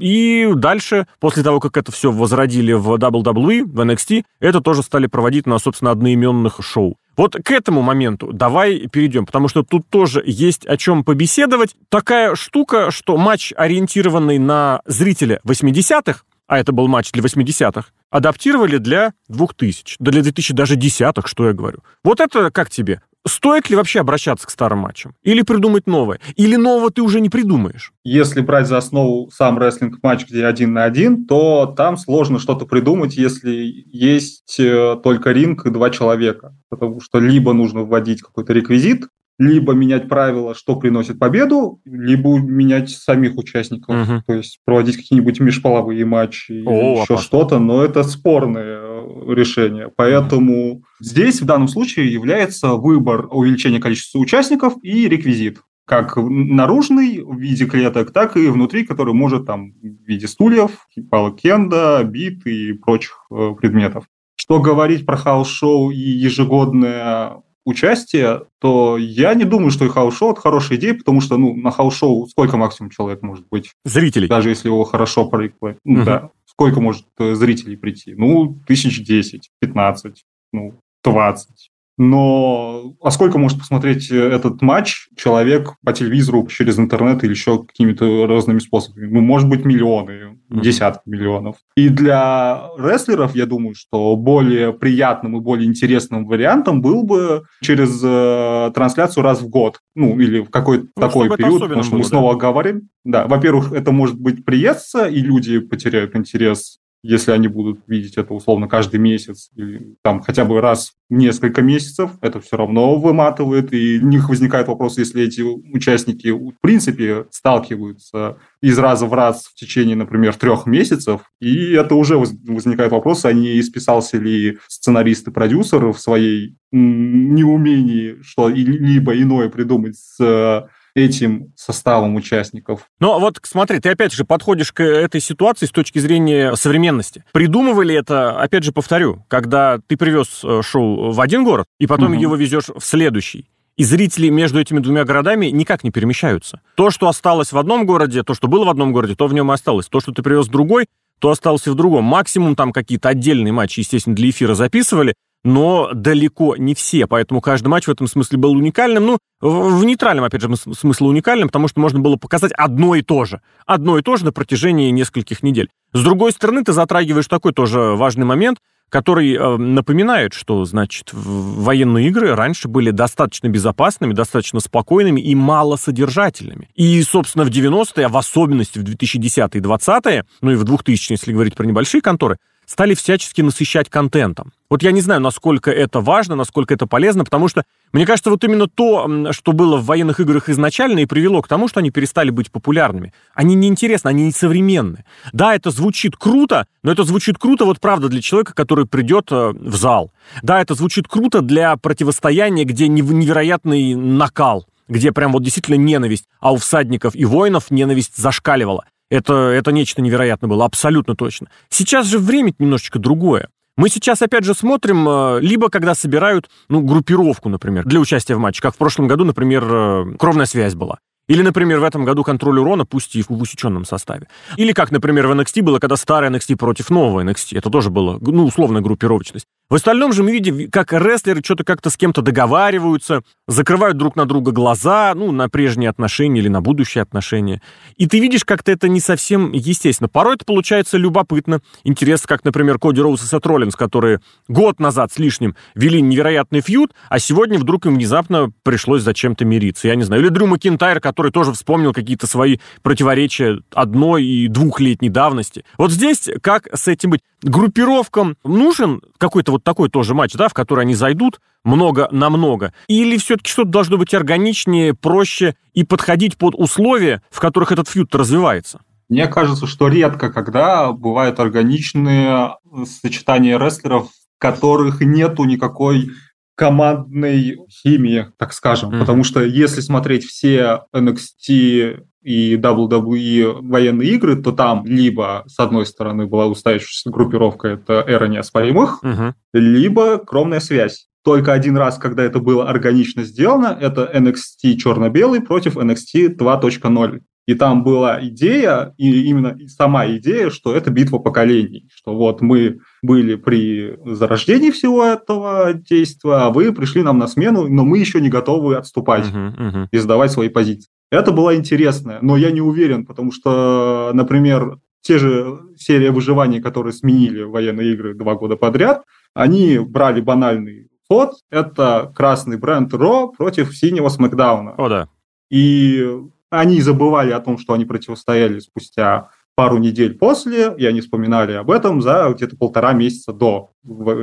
И 0.00 0.50
дальше, 0.54 1.06
после 1.20 1.42
того, 1.42 1.60
как 1.60 1.76
это 1.76 1.92
все 1.92 2.10
возродили 2.10 2.72
в 2.72 2.90
WWE, 2.94 3.64
в 3.64 3.80
NXT, 3.80 4.24
это 4.40 4.62
тоже 4.62 4.82
стали 4.82 5.08
проводить 5.08 5.44
на, 5.46 5.58
собственно, 5.58 5.90
одноименных 5.90 6.60
шоу. 6.62 6.96
Вот 7.18 7.36
к 7.44 7.50
этому 7.50 7.82
моменту 7.82 8.32
давай 8.32 8.86
перейдем, 8.86 9.26
потому 9.26 9.48
что 9.48 9.62
тут 9.62 9.88
тоже 9.90 10.22
есть 10.24 10.64
о 10.64 10.76
чем 10.76 11.04
побеседовать. 11.04 11.74
Такая 11.90 12.34
штука, 12.34 12.92
что 12.92 13.16
матч, 13.18 13.52
ориентированный 13.56 14.38
на 14.38 14.80
зрителя 14.86 15.40
80-х, 15.44 16.20
а 16.48 16.58
это 16.58 16.72
был 16.72 16.88
матч 16.88 17.12
для 17.12 17.22
80-х, 17.22 17.90
адаптировали 18.10 18.78
для 18.78 19.12
2000, 19.28 19.96
для 20.00 20.22
2000 20.22 20.54
даже 20.54 20.74
десятых, 20.76 21.28
что 21.28 21.46
я 21.46 21.52
говорю. 21.52 21.84
Вот 22.02 22.20
это 22.20 22.50
как 22.50 22.70
тебе? 22.70 23.02
Стоит 23.26 23.68
ли 23.68 23.76
вообще 23.76 24.00
обращаться 24.00 24.46
к 24.46 24.50
старым 24.50 24.78
матчам? 24.78 25.14
Или 25.22 25.42
придумать 25.42 25.86
новое? 25.86 26.18
Или 26.36 26.56
нового 26.56 26.90
ты 26.90 27.02
уже 27.02 27.20
не 27.20 27.28
придумаешь? 27.28 27.92
Если 28.02 28.40
брать 28.40 28.66
за 28.66 28.78
основу 28.78 29.30
сам 29.30 29.58
рестлинг-матч, 29.58 30.26
где 30.26 30.46
один 30.46 30.72
на 30.72 30.84
один, 30.84 31.26
то 31.26 31.66
там 31.66 31.98
сложно 31.98 32.38
что-то 32.38 32.64
придумать, 32.64 33.16
если 33.16 33.50
есть 33.50 34.58
э, 34.58 34.96
только 35.02 35.32
ринг 35.32 35.66
и 35.66 35.70
два 35.70 35.90
человека. 35.90 36.56
Потому 36.70 37.00
что 37.00 37.18
либо 37.18 37.52
нужно 37.52 37.82
вводить 37.82 38.22
какой-то 38.22 38.54
реквизит, 38.54 39.08
либо 39.38 39.72
менять 39.72 40.08
правила, 40.08 40.54
что 40.54 40.76
приносит 40.76 41.18
победу, 41.18 41.80
либо 41.84 42.38
менять 42.38 42.90
самих 42.90 43.36
участников, 43.36 43.94
угу. 43.94 44.22
то 44.26 44.34
есть 44.34 44.60
проводить 44.64 44.96
какие-нибудь 44.96 45.40
межполовые 45.40 46.04
матчи 46.04 46.52
О, 46.52 46.54
или 46.54 47.02
еще 47.02 47.16
что-то, 47.18 47.58
но 47.58 47.84
это 47.84 48.02
спорное 48.02 48.80
э, 48.80 49.34
решение. 49.34 49.90
Поэтому 49.94 50.72
угу. 50.72 50.84
здесь 51.00 51.40
в 51.40 51.44
данном 51.44 51.68
случае 51.68 52.12
является 52.12 52.74
выбор 52.74 53.28
увеличения 53.30 53.80
количества 53.80 54.18
участников 54.18 54.74
и 54.82 55.08
реквизит 55.08 55.60
как 55.84 56.16
наружный 56.18 57.22
в 57.24 57.38
виде 57.38 57.64
клеток, 57.64 58.12
так 58.12 58.36
и 58.36 58.48
внутри, 58.48 58.84
который 58.84 59.14
может 59.14 59.46
там 59.46 59.72
в 59.72 60.06
виде 60.06 60.28
стульев, 60.28 60.86
палок 61.10 61.40
кендо, 61.40 62.04
бит 62.04 62.46
и 62.46 62.74
прочих 62.74 63.26
э, 63.30 63.54
предметов. 63.58 64.04
Что 64.36 64.60
говорить 64.60 65.06
про 65.06 65.16
хаус-шоу 65.16 65.90
и 65.90 65.96
ежегодное 65.96 67.42
участие, 67.68 68.42
то 68.60 68.96
я 68.98 69.34
не 69.34 69.44
думаю, 69.44 69.70
что 69.70 69.84
и 69.84 69.88
хаус-шоу– 69.88 70.30
это 70.32 70.40
хорошая 70.40 70.78
идея, 70.78 70.94
потому 70.94 71.20
что 71.20 71.36
ну, 71.36 71.54
на 71.54 71.70
хаус-шоу 71.70 72.26
сколько 72.28 72.56
максимум 72.56 72.90
человек 72.90 73.22
может 73.22 73.46
быть? 73.48 73.72
Зрителей. 73.84 74.28
Даже 74.28 74.48
если 74.48 74.68
его 74.68 74.84
хорошо 74.84 75.28
проекли. 75.28 75.76
Ну, 75.84 76.00
угу. 76.00 76.04
да. 76.04 76.30
Сколько 76.46 76.80
может 76.80 77.06
э, 77.18 77.34
зрителей 77.34 77.76
прийти? 77.76 78.14
Ну, 78.14 78.58
тысяч 78.66 79.04
десять, 79.04 79.50
пятнадцать, 79.60 80.24
ну, 80.52 80.74
двадцать. 81.04 81.70
Но 81.98 82.94
а 83.02 83.10
сколько 83.10 83.38
может 83.38 83.58
посмотреть 83.58 84.10
э, 84.10 84.16
этот 84.16 84.62
матч 84.62 85.08
человек 85.16 85.74
по 85.84 85.92
телевизору, 85.92 86.46
через 86.46 86.78
интернет 86.78 87.24
или 87.24 87.32
еще 87.32 87.64
какими-то 87.64 88.26
разными 88.28 88.60
способами? 88.60 89.06
Ну, 89.06 89.20
может 89.20 89.48
быть, 89.48 89.64
миллионы, 89.64 90.38
десятки 90.48 91.08
миллионов. 91.08 91.56
И 91.76 91.88
для 91.88 92.62
рестлеров, 92.78 93.34
я 93.34 93.46
думаю, 93.46 93.74
что 93.74 94.14
более 94.14 94.72
приятным 94.72 95.36
и 95.36 95.40
более 95.40 95.66
интересным 95.66 96.26
вариантом 96.26 96.80
был 96.80 97.02
бы 97.02 97.42
через 97.60 98.00
э, 98.02 98.70
трансляцию 98.74 99.24
раз 99.24 99.42
в 99.42 99.48
год. 99.48 99.80
Ну, 99.96 100.18
или 100.20 100.40
в 100.40 100.50
какой-то 100.50 100.86
ну, 100.96 101.02
такой 101.02 101.36
период, 101.36 101.62
потому 101.62 101.82
что 101.82 101.90
было, 101.92 101.98
мы 101.98 102.04
да. 102.04 102.08
снова 102.08 102.34
говорим. 102.36 102.88
Да, 103.04 103.26
во-первых, 103.26 103.72
это 103.72 103.90
может 103.90 104.20
быть 104.20 104.44
приестся, 104.44 105.06
и 105.06 105.18
люди 105.18 105.58
потеряют 105.58 106.14
интерес 106.14 106.78
если 107.02 107.32
они 107.32 107.48
будут 107.48 107.80
видеть 107.86 108.16
это 108.16 108.34
условно 108.34 108.68
каждый 108.68 108.98
месяц 108.98 109.50
или 109.54 109.96
там 110.02 110.20
хотя 110.20 110.44
бы 110.44 110.60
раз 110.60 110.92
в 111.08 111.14
несколько 111.14 111.62
месяцев, 111.62 112.10
это 112.20 112.40
все 112.40 112.56
равно 112.56 112.96
выматывает, 112.96 113.72
и 113.72 114.00
у 114.02 114.06
них 114.06 114.28
возникает 114.28 114.68
вопрос, 114.68 114.98
если 114.98 115.22
эти 115.22 115.40
участники 115.40 116.28
в 116.28 116.54
принципе 116.60 117.26
сталкиваются 117.30 118.38
из 118.60 118.78
раза 118.78 119.06
в 119.06 119.14
раз 119.14 119.46
в 119.46 119.54
течение, 119.54 119.96
например, 119.96 120.34
трех 120.34 120.66
месяцев, 120.66 121.22
и 121.40 121.72
это 121.72 121.94
уже 121.94 122.18
возникает 122.18 122.92
вопрос, 122.92 123.24
а 123.24 123.32
не 123.32 123.58
исписался 123.60 124.18
ли 124.18 124.58
сценарист 124.66 125.28
и 125.28 125.30
продюсер 125.30 125.86
в 125.86 125.98
своей 125.98 126.56
неумении 126.72 128.18
что-либо 128.22 129.20
иное 129.20 129.48
придумать 129.48 129.96
с 129.96 130.68
этим 130.98 131.52
составом 131.56 132.16
участников. 132.16 132.82
Но 133.00 133.18
вот 133.18 133.38
смотри, 133.42 133.80
ты 133.80 133.90
опять 133.90 134.12
же 134.12 134.24
подходишь 134.24 134.72
к 134.72 134.82
этой 134.82 135.20
ситуации 135.20 135.66
с 135.66 135.70
точки 135.70 135.98
зрения 135.98 136.54
современности. 136.56 137.24
Придумывали 137.32 137.94
это, 137.94 138.40
опять 138.40 138.64
же 138.64 138.72
повторю, 138.72 139.24
когда 139.28 139.78
ты 139.86 139.96
привез 139.96 140.42
э, 140.44 140.62
шоу 140.62 141.12
в 141.12 141.20
один 141.20 141.44
город, 141.44 141.66
и 141.78 141.86
потом 141.86 142.12
угу. 142.12 142.20
его 142.20 142.36
везешь 142.36 142.68
в 142.68 142.84
следующий. 142.84 143.48
И 143.76 143.84
зрители 143.84 144.28
между 144.28 144.58
этими 144.60 144.80
двумя 144.80 145.04
городами 145.04 145.46
никак 145.46 145.84
не 145.84 145.92
перемещаются. 145.92 146.60
То, 146.74 146.90
что 146.90 147.06
осталось 147.06 147.52
в 147.52 147.58
одном 147.58 147.86
городе, 147.86 148.24
то, 148.24 148.34
что 148.34 148.48
было 148.48 148.64
в 148.64 148.68
одном 148.68 148.92
городе, 148.92 149.14
то 149.14 149.28
в 149.28 149.32
нем 149.32 149.52
и 149.52 149.54
осталось. 149.54 149.86
То, 149.86 150.00
что 150.00 150.12
ты 150.12 150.20
привез 150.22 150.48
в 150.48 150.50
другой, 150.50 150.86
то 151.20 151.30
осталось 151.30 151.66
и 151.66 151.70
в 151.70 151.74
другом. 151.74 152.04
Максимум 152.04 152.56
там 152.56 152.72
какие-то 152.72 153.08
отдельные 153.08 153.52
матчи, 153.52 153.80
естественно, 153.80 154.16
для 154.16 154.30
эфира 154.30 154.54
записывали, 154.54 155.14
но 155.48 155.90
далеко 155.94 156.56
не 156.56 156.74
все, 156.74 157.06
поэтому 157.06 157.40
каждый 157.40 157.68
матч 157.68 157.86
в 157.86 157.90
этом 157.90 158.06
смысле 158.06 158.38
был 158.38 158.52
уникальным. 158.52 159.06
Ну, 159.06 159.18
в 159.40 159.82
нейтральном, 159.82 160.26
опять 160.26 160.42
же, 160.42 160.54
смысле 160.56 161.06
уникальным, 161.06 161.48
потому 161.48 161.68
что 161.68 161.80
можно 161.80 162.00
было 162.00 162.16
показать 162.16 162.52
одно 162.52 162.94
и 162.94 163.02
то 163.02 163.24
же. 163.24 163.40
Одно 163.64 163.98
и 163.98 164.02
то 164.02 164.16
же 164.16 164.26
на 164.26 164.32
протяжении 164.32 164.90
нескольких 164.90 165.42
недель. 165.42 165.70
С 165.94 166.04
другой 166.04 166.32
стороны, 166.32 166.64
ты 166.64 166.72
затрагиваешь 166.72 167.26
такой 167.28 167.52
тоже 167.52 167.78
важный 167.80 168.26
момент, 168.26 168.58
который 168.90 169.34
э, 169.34 169.56
напоминает, 169.56 170.34
что, 170.34 170.64
значит, 170.66 171.10
военные 171.12 172.08
игры 172.08 172.34
раньше 172.34 172.68
были 172.68 172.90
достаточно 172.90 173.48
безопасными, 173.48 174.12
достаточно 174.12 174.60
спокойными 174.60 175.20
и 175.20 175.34
малосодержательными. 175.34 176.68
И, 176.74 177.02
собственно, 177.02 177.44
в 177.44 177.48
90-е, 177.48 178.06
а 178.06 178.08
в 178.08 178.16
особенности 178.16 178.78
в 178.78 178.84
2010-е 178.84 179.60
и 179.60 179.64
20-е, 179.64 180.24
ну 180.42 180.50
и 180.50 180.56
в 180.56 180.64
2000-е, 180.64 180.96
если 181.10 181.32
говорить 181.32 181.54
про 181.54 181.66
небольшие 181.66 182.00
конторы, 182.00 182.36
стали 182.68 182.94
всячески 182.94 183.40
насыщать 183.40 183.88
контентом. 183.88 184.52
Вот 184.68 184.82
я 184.82 184.92
не 184.92 185.00
знаю, 185.00 185.22
насколько 185.22 185.70
это 185.70 186.00
важно, 186.00 186.36
насколько 186.36 186.74
это 186.74 186.86
полезно, 186.86 187.24
потому 187.24 187.48
что, 187.48 187.64
мне 187.92 188.04
кажется, 188.04 188.28
вот 188.28 188.44
именно 188.44 188.68
то, 188.68 189.32
что 189.32 189.52
было 189.52 189.78
в 189.78 189.86
военных 189.86 190.20
играх 190.20 190.50
изначально, 190.50 190.98
и 190.98 191.06
привело 191.06 191.40
к 191.40 191.48
тому, 191.48 191.68
что 191.68 191.80
они 191.80 191.90
перестали 191.90 192.28
быть 192.28 192.52
популярными. 192.52 193.14
Они 193.34 193.54
неинтересны, 193.54 194.10
они 194.10 194.26
не 194.26 194.32
современны. 194.32 195.04
Да, 195.32 195.54
это 195.54 195.70
звучит 195.70 196.16
круто, 196.16 196.66
но 196.82 196.92
это 196.92 197.04
звучит 197.04 197.38
круто, 197.38 197.64
вот 197.64 197.80
правда, 197.80 198.10
для 198.10 198.20
человека, 198.20 198.52
который 198.52 198.84
придет 198.84 199.32
э, 199.32 199.52
в 199.54 199.74
зал. 199.74 200.12
Да, 200.42 200.60
это 200.60 200.74
звучит 200.74 201.08
круто 201.08 201.40
для 201.40 201.74
противостояния, 201.76 202.64
где 202.64 202.86
невероятный 202.88 203.94
накал, 203.94 204.66
где 204.88 205.12
прям 205.12 205.32
вот 205.32 205.42
действительно 205.42 205.76
ненависть, 205.76 206.26
а 206.38 206.52
у 206.52 206.58
всадников 206.58 207.16
и 207.16 207.24
воинов 207.24 207.70
ненависть 207.70 208.16
зашкаливала. 208.16 208.84
Это, 209.10 209.34
это 209.34 209.72
нечто 209.72 210.02
невероятное 210.02 210.48
было, 210.48 210.64
абсолютно 210.64 211.14
точно. 211.14 211.48
Сейчас 211.68 212.06
же 212.06 212.18
время 212.18 212.52
немножечко 212.58 212.98
другое. 212.98 213.48
Мы 213.76 213.88
сейчас, 213.88 214.20
опять 214.22 214.44
же, 214.44 214.54
смотрим, 214.54 215.08
э, 215.08 215.40
либо 215.40 215.70
когда 215.70 215.94
собирают, 215.94 216.50
ну, 216.68 216.82
группировку, 216.82 217.48
например, 217.48 217.84
для 217.84 218.00
участия 218.00 218.34
в 218.34 218.38
матче, 218.40 218.60
как 218.60 218.74
в 218.74 218.76
прошлом 218.76 219.06
году, 219.06 219.24
например, 219.24 219.64
э, 219.64 220.16
кровная 220.18 220.46
связь 220.46 220.74
была. 220.74 220.98
Или, 221.28 221.42
например, 221.42 221.78
в 221.78 221.84
этом 221.84 222.04
году 222.04 222.24
контроль 222.24 222.58
урона, 222.58 222.86
пусть 222.86 223.14
и 223.14 223.22
в 223.22 223.30
усеченном 223.30 223.84
составе. 223.84 224.26
Или 224.56 224.72
как, 224.72 224.90
например, 224.90 225.28
в 225.28 225.32
NXT 225.32 225.62
было, 225.62 225.78
когда 225.78 225.96
старый 225.96 226.30
NXT 226.30 226.56
против 226.56 226.90
нового 226.90 227.22
NXT. 227.22 227.56
Это 227.56 227.70
тоже 227.70 227.90
было, 227.90 228.18
ну, 228.20 228.46
условная 228.46 228.80
группировочность. 228.80 229.46
В 229.70 229.74
остальном 229.74 230.14
же 230.14 230.22
мы 230.22 230.32
видим, 230.32 230.70
как 230.70 230.94
рестлеры 230.94 231.42
что-то 231.44 231.62
как-то 231.62 231.90
с 231.90 231.98
кем-то 231.98 232.22
договариваются, 232.22 233.20
закрывают 233.46 233.98
друг 233.98 234.16
на 234.16 234.24
друга 234.24 234.50
глаза, 234.50 235.12
ну, 235.14 235.30
на 235.30 235.50
прежние 235.50 235.90
отношения 235.90 236.40
или 236.40 236.48
на 236.48 236.62
будущие 236.62 237.02
отношения. 237.02 237.60
И 237.98 238.06
ты 238.06 238.18
видишь, 238.18 238.46
как-то 238.46 238.72
это 238.72 238.88
не 238.88 239.00
совсем 239.00 239.52
естественно. 239.52 240.08
Порой 240.08 240.36
это 240.36 240.46
получается 240.46 240.96
любопытно. 240.96 241.60
Интересно, 241.84 242.28
как, 242.28 242.46
например, 242.46 242.78
Коди 242.78 243.02
Роуз 243.02 243.22
и 243.22 243.26
Сет 243.26 243.44
Роллинс, 243.44 243.76
которые 243.76 244.20
год 244.48 244.80
назад 244.80 245.12
с 245.12 245.18
лишним 245.18 245.54
вели 245.74 246.00
невероятный 246.00 246.62
фьюд, 246.62 246.94
а 247.10 247.18
сегодня 247.18 247.58
вдруг 247.58 247.84
им 247.84 247.96
внезапно 247.96 248.50
пришлось 248.62 249.02
зачем-то 249.02 249.44
мириться. 249.44 249.88
Я 249.88 249.96
не 249.96 250.04
знаю. 250.04 250.22
Или 250.22 250.30
Дрю 250.30 250.46
Макинтайр, 250.46 250.98
который 251.00 251.30
тоже 251.30 251.52
вспомнил 251.52 251.92
какие-то 251.92 252.26
свои 252.26 252.56
противоречия 252.80 253.60
одной 253.74 254.24
и 254.24 254.48
двухлетней 254.48 255.10
давности. 255.10 255.66
Вот 255.76 255.90
здесь 255.92 256.30
как 256.40 256.68
с 256.74 256.88
этим 256.88 257.10
быть? 257.10 257.20
Группировкам 257.42 258.36
нужен 258.44 259.00
какой-то 259.18 259.52
вот 259.52 259.64
такой 259.64 259.88
тоже 259.88 260.14
матч, 260.14 260.32
да, 260.34 260.48
в 260.48 260.54
который 260.54 260.82
они 260.82 260.94
зайдут 260.94 261.40
много 261.64 262.08
на 262.10 262.30
много? 262.30 262.72
Или 262.88 263.16
все-таки 263.16 263.50
что-то 263.50 263.70
должно 263.70 263.96
быть 263.96 264.12
органичнее, 264.14 264.94
проще 264.94 265.54
и 265.72 265.84
подходить 265.84 266.36
под 266.36 266.54
условия, 266.56 267.22
в 267.30 267.38
которых 267.40 267.70
этот 267.70 267.88
фьюд 267.88 268.14
развивается? 268.14 268.80
Мне 269.08 269.26
кажется, 269.26 269.66
что 269.66 269.88
редко 269.88 270.30
когда 270.30 270.92
бывают 270.92 271.40
органичные 271.40 272.56
сочетания 272.84 273.58
рестлеров, 273.58 274.08
в 274.08 274.40
которых 274.40 275.00
нету 275.00 275.44
никакой 275.44 276.10
командной 276.58 277.56
химии, 277.70 278.26
так 278.36 278.52
скажем. 278.52 278.90
Mm-hmm. 278.90 278.98
Потому 278.98 279.22
что 279.22 279.44
если 279.44 279.80
смотреть 279.80 280.24
все 280.24 280.80
NXT 280.92 282.04
и 282.22 282.56
WWE 282.56 283.60
военные 283.62 284.10
игры, 284.10 284.34
то 284.42 284.50
там 284.50 284.84
либо, 284.84 285.44
с 285.46 285.56
одной 285.60 285.86
стороны, 285.86 286.26
была 286.26 286.46
устоявшаяся 286.46 287.10
группировка, 287.10 287.68
это 287.68 288.04
эра 288.04 288.26
неоспоримых, 288.26 289.04
uh-huh. 289.04 289.34
либо 289.52 290.18
кровная 290.18 290.58
связь. 290.58 291.06
Только 291.24 291.52
один 291.52 291.76
раз, 291.76 291.96
когда 291.96 292.24
это 292.24 292.40
было 292.40 292.68
органично 292.68 293.22
сделано, 293.22 293.78
это 293.80 294.10
NXT 294.12 294.74
черно-белый 294.78 295.40
против 295.40 295.76
NXT 295.76 296.36
2.0. 296.36 297.20
И 297.48 297.54
там 297.54 297.82
была 297.82 298.22
идея, 298.26 298.92
и 298.98 299.22
именно 299.22 299.56
сама 299.68 300.06
идея, 300.16 300.50
что 300.50 300.76
это 300.76 300.90
битва 300.90 301.18
поколений, 301.18 301.88
что 301.94 302.14
вот 302.14 302.42
мы 302.42 302.80
были 303.02 303.36
при 303.36 303.96
зарождении 304.04 304.70
всего 304.70 305.02
этого 305.02 305.72
действия, 305.72 306.34
а 306.34 306.50
вы 306.50 306.74
пришли 306.74 307.02
нам 307.02 307.16
на 307.16 307.26
смену, 307.26 307.66
но 307.66 307.86
мы 307.86 308.00
еще 308.00 308.20
не 308.20 308.28
готовы 308.28 308.76
отступать 308.76 309.28
uh-huh, 309.28 309.56
uh-huh. 309.56 309.88
и 309.90 309.96
сдавать 309.96 310.30
свои 310.30 310.50
позиции. 310.50 310.90
Это 311.10 311.32
было 311.32 311.56
интересно, 311.56 312.18
но 312.20 312.36
я 312.36 312.50
не 312.50 312.60
уверен, 312.60 313.06
потому 313.06 313.32
что, 313.32 314.10
например, 314.12 314.76
те 315.00 315.16
же 315.16 315.58
серии 315.78 316.10
выживания, 316.10 316.60
которые 316.60 316.92
сменили 316.92 317.44
военные 317.44 317.94
игры 317.94 318.12
два 318.14 318.34
года 318.34 318.56
подряд, 318.56 319.04
они 319.32 319.78
брали 319.78 320.20
банальный 320.20 320.90
ход. 321.08 321.30
Это 321.50 322.12
красный 322.14 322.58
бренд 322.58 322.92
Ро 322.92 323.28
против 323.28 323.74
синего 323.74 324.10
Смакдауна. 324.10 324.74
О, 324.76 324.88
да. 324.90 325.08
И 325.48 326.06
они 326.50 326.80
забывали 326.80 327.30
о 327.30 327.40
том, 327.40 327.58
что 327.58 327.72
они 327.72 327.84
противостояли 327.84 328.58
спустя 328.60 329.30
пару 329.54 329.78
недель 329.78 330.16
после, 330.16 330.72
и 330.78 330.86
они 330.86 331.00
вспоминали 331.00 331.52
об 331.52 331.70
этом 331.70 332.00
за 332.00 332.32
где-то 332.32 332.56
полтора 332.56 332.92
месяца 332.92 333.32
до 333.32 333.72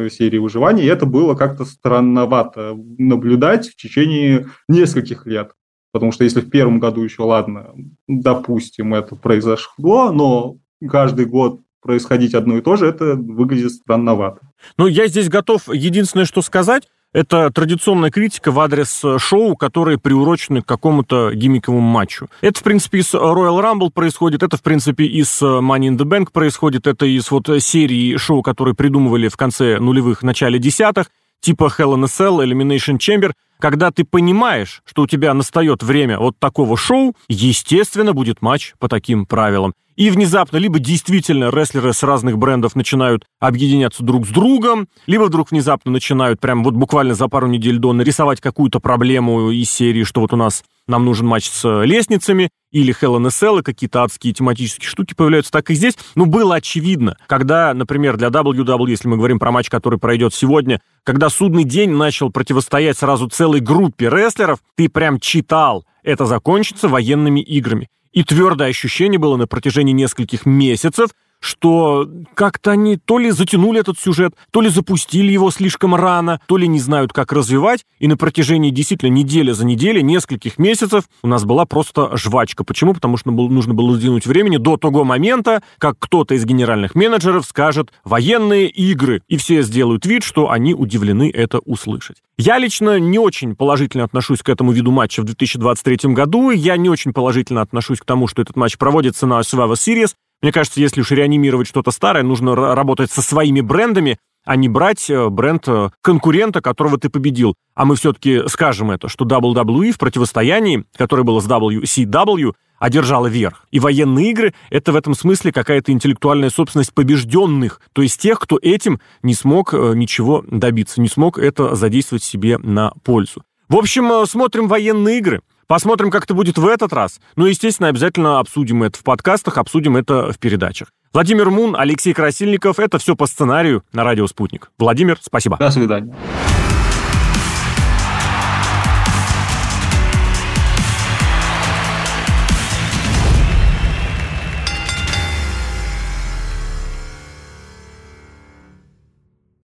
серии 0.09 0.37
выживания, 0.37 0.83
и 0.83 0.87
это 0.87 1.05
было 1.05 1.35
как-то 1.35 1.65
странновато 1.65 2.73
наблюдать 2.97 3.67
в 3.67 3.75
течение 3.75 4.47
нескольких 4.69 5.25
лет. 5.25 5.51
Потому 5.91 6.11
что 6.13 6.23
если 6.23 6.39
в 6.39 6.49
первом 6.49 6.79
году 6.79 7.03
еще, 7.03 7.23
ладно, 7.23 7.73
допустим, 8.07 8.93
это 8.93 9.15
произошло, 9.15 10.11
но 10.11 10.57
каждый 10.89 11.25
год 11.25 11.61
происходить 11.81 12.33
одно 12.33 12.57
и 12.57 12.61
то 12.61 12.77
же, 12.77 12.85
это 12.87 13.15
выглядит 13.15 13.71
странновато. 13.71 14.39
Ну, 14.77 14.87
я 14.87 15.07
здесь 15.07 15.29
готов 15.29 15.67
единственное, 15.67 16.25
что 16.25 16.41
сказать, 16.41 16.87
это 17.15 17.49
традиционная 17.49 18.11
критика 18.11 18.51
в 18.51 18.59
адрес 18.59 19.01
шоу, 19.19 19.55
которые 19.55 19.97
приурочены 19.97 20.61
к 20.61 20.65
какому-то 20.65 21.31
гиммиковому 21.33 21.79
матчу. 21.79 22.27
Это, 22.41 22.59
в 22.59 22.63
принципе, 22.63 22.99
из 22.99 23.13
Royal 23.13 23.61
Rumble 23.61 23.89
происходит, 23.89 24.43
это, 24.43 24.57
в 24.57 24.61
принципе, 24.61 25.05
из 25.05 25.41
Money 25.41 25.87
in 25.87 25.97
the 25.97 26.03
Bank 26.03 26.31
происходит, 26.33 26.87
это 26.87 27.05
из 27.05 27.31
вот 27.31 27.49
серии 27.59 28.17
шоу, 28.17 28.41
которые 28.41 28.75
придумывали 28.75 29.29
в 29.29 29.37
конце 29.37 29.79
нулевых, 29.79 30.23
начале 30.23 30.59
десятых, 30.59 31.07
типа 31.39 31.71
Hell 31.77 31.95
in 31.95 32.03
a 32.03 32.07
Cell, 32.07 32.43
Elimination 32.43 32.97
Chamber, 32.97 33.31
когда 33.59 33.91
ты 33.91 34.03
понимаешь, 34.03 34.81
что 34.85 35.03
у 35.03 35.07
тебя 35.07 35.33
настает 35.33 35.83
время 35.83 36.19
вот 36.19 36.37
такого 36.39 36.77
шоу, 36.77 37.15
естественно, 37.27 38.13
будет 38.13 38.41
матч 38.41 38.73
по 38.79 38.87
таким 38.87 39.25
правилам. 39.25 39.73
И 39.95 40.09
внезапно 40.09 40.57
либо 40.57 40.79
действительно 40.79 41.49
рестлеры 41.49 41.93
с 41.93 42.03
разных 42.03 42.37
брендов 42.37 42.75
начинают 42.75 43.25
объединяться 43.39 44.03
друг 44.03 44.25
с 44.25 44.29
другом, 44.29 44.89
либо 45.07 45.23
вдруг 45.23 45.51
внезапно 45.51 45.91
начинают 45.91 46.41
прям 46.41 46.63
вот 46.65 46.73
буквально 46.73 47.13
за 47.13 47.29
пару 47.29 47.47
недель 47.47 47.77
до 47.77 47.93
нарисовать 47.93 48.41
какую-то 48.41 48.81
проблему 48.81 49.51
из 49.51 49.69
серии, 49.69 50.03
что 50.03 50.19
вот 50.19 50.33
у 50.33 50.35
нас 50.35 50.63
нам 50.87 51.05
нужен 51.05 51.25
матч 51.27 51.49
с 51.49 51.83
лестницами, 51.83 52.49
или 52.75 52.93
Hell 52.93 53.17
in 53.17 53.55
a 53.55 53.59
и 53.59 53.63
какие-то 53.63 54.03
адские 54.03 54.33
тематические 54.33 54.89
штуки 54.89 55.13
появляются, 55.13 55.51
так 55.51 55.71
и 55.71 55.75
здесь. 55.75 55.97
Ну, 56.15 56.25
было 56.25 56.55
очевидно, 56.55 57.17
когда, 57.25 57.73
например, 57.73 58.17
для 58.17 58.27
WWE, 58.27 58.89
если 58.89 59.07
мы 59.07 59.15
говорим 59.15 59.39
про 59.39 59.51
матч, 59.51 59.69
который 59.69 59.97
пройдет 59.97 60.33
сегодня, 60.33 60.81
когда 61.05 61.29
судный 61.29 61.63
день 61.63 61.91
начал 61.91 62.31
противостоять 62.31 62.97
сразу 62.97 63.29
целой 63.45 63.59
группе 63.59 64.09
рестлеров, 64.09 64.57
ты 64.75 64.89
прям 64.89 65.19
читал, 65.19 65.85
это 66.01 66.25
закончится 66.25 66.87
военными 66.87 67.41
играми. 67.41 67.89
И 68.11 68.23
твердое 68.23 68.69
ощущение 68.69 69.19
было 69.19 69.37
на 69.37 69.45
протяжении 69.45 69.93
нескольких 69.93 70.47
месяцев, 70.47 71.11
что 71.45 72.09
как-то 72.33 72.71
они 72.71 72.97
то 72.97 73.19
ли 73.19 73.31
затянули 73.31 73.79
этот 73.79 73.99
сюжет, 73.99 74.33
то 74.51 74.61
ли 74.61 74.69
запустили 74.69 75.31
его 75.31 75.51
слишком 75.51 75.95
рано, 75.95 76.39
то 76.47 76.57
ли 76.57 76.67
не 76.67 76.79
знают, 76.79 77.13
как 77.13 77.31
развивать, 77.31 77.85
и 77.99 78.07
на 78.07 78.17
протяжении 78.17 78.71
действительно 78.71 79.09
недели 79.09 79.51
за 79.51 79.65
неделей, 79.65 80.01
нескольких 80.03 80.57
месяцев 80.57 81.05
у 81.23 81.27
нас 81.27 81.45
была 81.45 81.65
просто 81.65 82.15
жвачка. 82.17 82.63
Почему? 82.63 82.93
Потому 82.93 83.17
что 83.17 83.31
нужно 83.31 83.73
было 83.73 83.95
сдвинуть 83.95 84.25
времени 84.25 84.57
до 84.57 84.77
того 84.77 85.03
момента, 85.03 85.61
как 85.77 85.97
кто-то 85.99 86.33
из 86.33 86.45
генеральных 86.45 86.95
менеджеров 86.95 87.45
скажет 87.45 87.93
«военные 88.03 88.67
игры», 88.67 89.21
и 89.27 89.37
все 89.37 89.61
сделают 89.61 90.05
вид, 90.05 90.23
что 90.23 90.49
они 90.49 90.73
удивлены 90.73 91.29
это 91.29 91.59
услышать. 91.59 92.17
Я 92.37 92.57
лично 92.57 92.99
не 92.99 93.19
очень 93.19 93.55
положительно 93.55 94.03
отношусь 94.03 94.41
к 94.41 94.49
этому 94.49 94.71
виду 94.71 94.91
матча 94.91 95.21
в 95.21 95.25
2023 95.25 96.13
году, 96.13 96.49
я 96.49 96.75
не 96.75 96.89
очень 96.89 97.13
положительно 97.13 97.61
отношусь 97.61 97.99
к 97.99 98.05
тому, 98.05 98.27
что 98.27 98.41
этот 98.41 98.55
матч 98.55 98.77
проводится 98.77 99.25
на 99.25 99.39
Survivor 99.39 99.73
Series, 99.73 100.15
мне 100.45 100.51
кажется, 100.51 100.79
если 100.79 101.01
уж 101.01 101.09
реанимировать 101.09 101.67
что-то 101.67 101.89
старое, 101.89 102.21
нужно 102.21 102.53
работать 102.53 103.09
со 103.09 103.23
своими 103.23 103.61
брендами, 103.61 104.19
а 104.45 104.55
не 104.55 104.69
брать 104.69 105.09
э, 105.09 105.27
бренд 105.29 105.67
э, 105.67 105.89
конкурента, 106.01 106.61
которого 106.61 106.99
ты 106.99 107.09
победил. 107.09 107.55
А 107.73 107.83
мы 107.83 107.95
все-таки 107.95 108.47
скажем 108.47 108.91
это, 108.91 109.09
что 109.09 109.25
WWE 109.25 109.91
в 109.91 109.97
противостоянии, 109.97 110.85
которое 110.95 111.23
было 111.23 111.39
с 111.39 111.47
WCW, 111.47 112.53
одержала 112.77 113.25
верх. 113.25 113.65
И 113.71 113.79
военные 113.79 114.29
игры— 114.29 114.53
это 114.69 114.91
в 114.91 114.97
этом 114.97 115.15
смысле 115.15 115.51
какая-то 115.51 115.91
интеллектуальная 115.91 116.51
собственность 116.51 116.93
побежденных, 116.93 117.81
то 117.93 118.03
есть 118.03 118.21
тех, 118.21 118.39
кто 118.39 118.59
этим 118.61 118.99
не 119.23 119.33
смог 119.33 119.73
э, 119.73 119.93
ничего 119.95 120.45
добиться, 120.47 121.01
не 121.01 121.07
смог 121.09 121.39
это 121.39 121.73
задействовать 121.73 122.23
себе 122.23 122.59
на 122.59 122.91
пользу. 123.03 123.41
В 123.67 123.77
общем, 123.77 124.27
смотрим 124.27 124.67
военные 124.67 125.17
игры. 125.17 125.41
Посмотрим, 125.67 126.11
как 126.11 126.25
это 126.25 126.33
будет 126.33 126.57
в 126.57 126.67
этот 126.67 126.93
раз. 126.93 127.19
Ну, 127.35 127.45
естественно, 127.45 127.89
обязательно 127.89 128.39
обсудим 128.39 128.83
это 128.83 128.99
в 128.99 129.03
подкастах, 129.03 129.57
обсудим 129.57 129.97
это 129.97 130.31
в 130.31 130.37
передачах. 130.37 130.89
Владимир 131.13 131.49
Мун, 131.49 131.75
Алексей 131.75 132.13
Красильников. 132.13 132.77
Это 132.79 132.99
все 132.99 133.15
по 133.15 133.25
сценарию 133.25 133.83
на 133.93 134.03
радио 134.03 134.27
«Спутник». 134.27 134.71
Владимир, 134.77 135.17
спасибо. 135.21 135.57
До 135.57 135.71
свидания. 135.71 136.13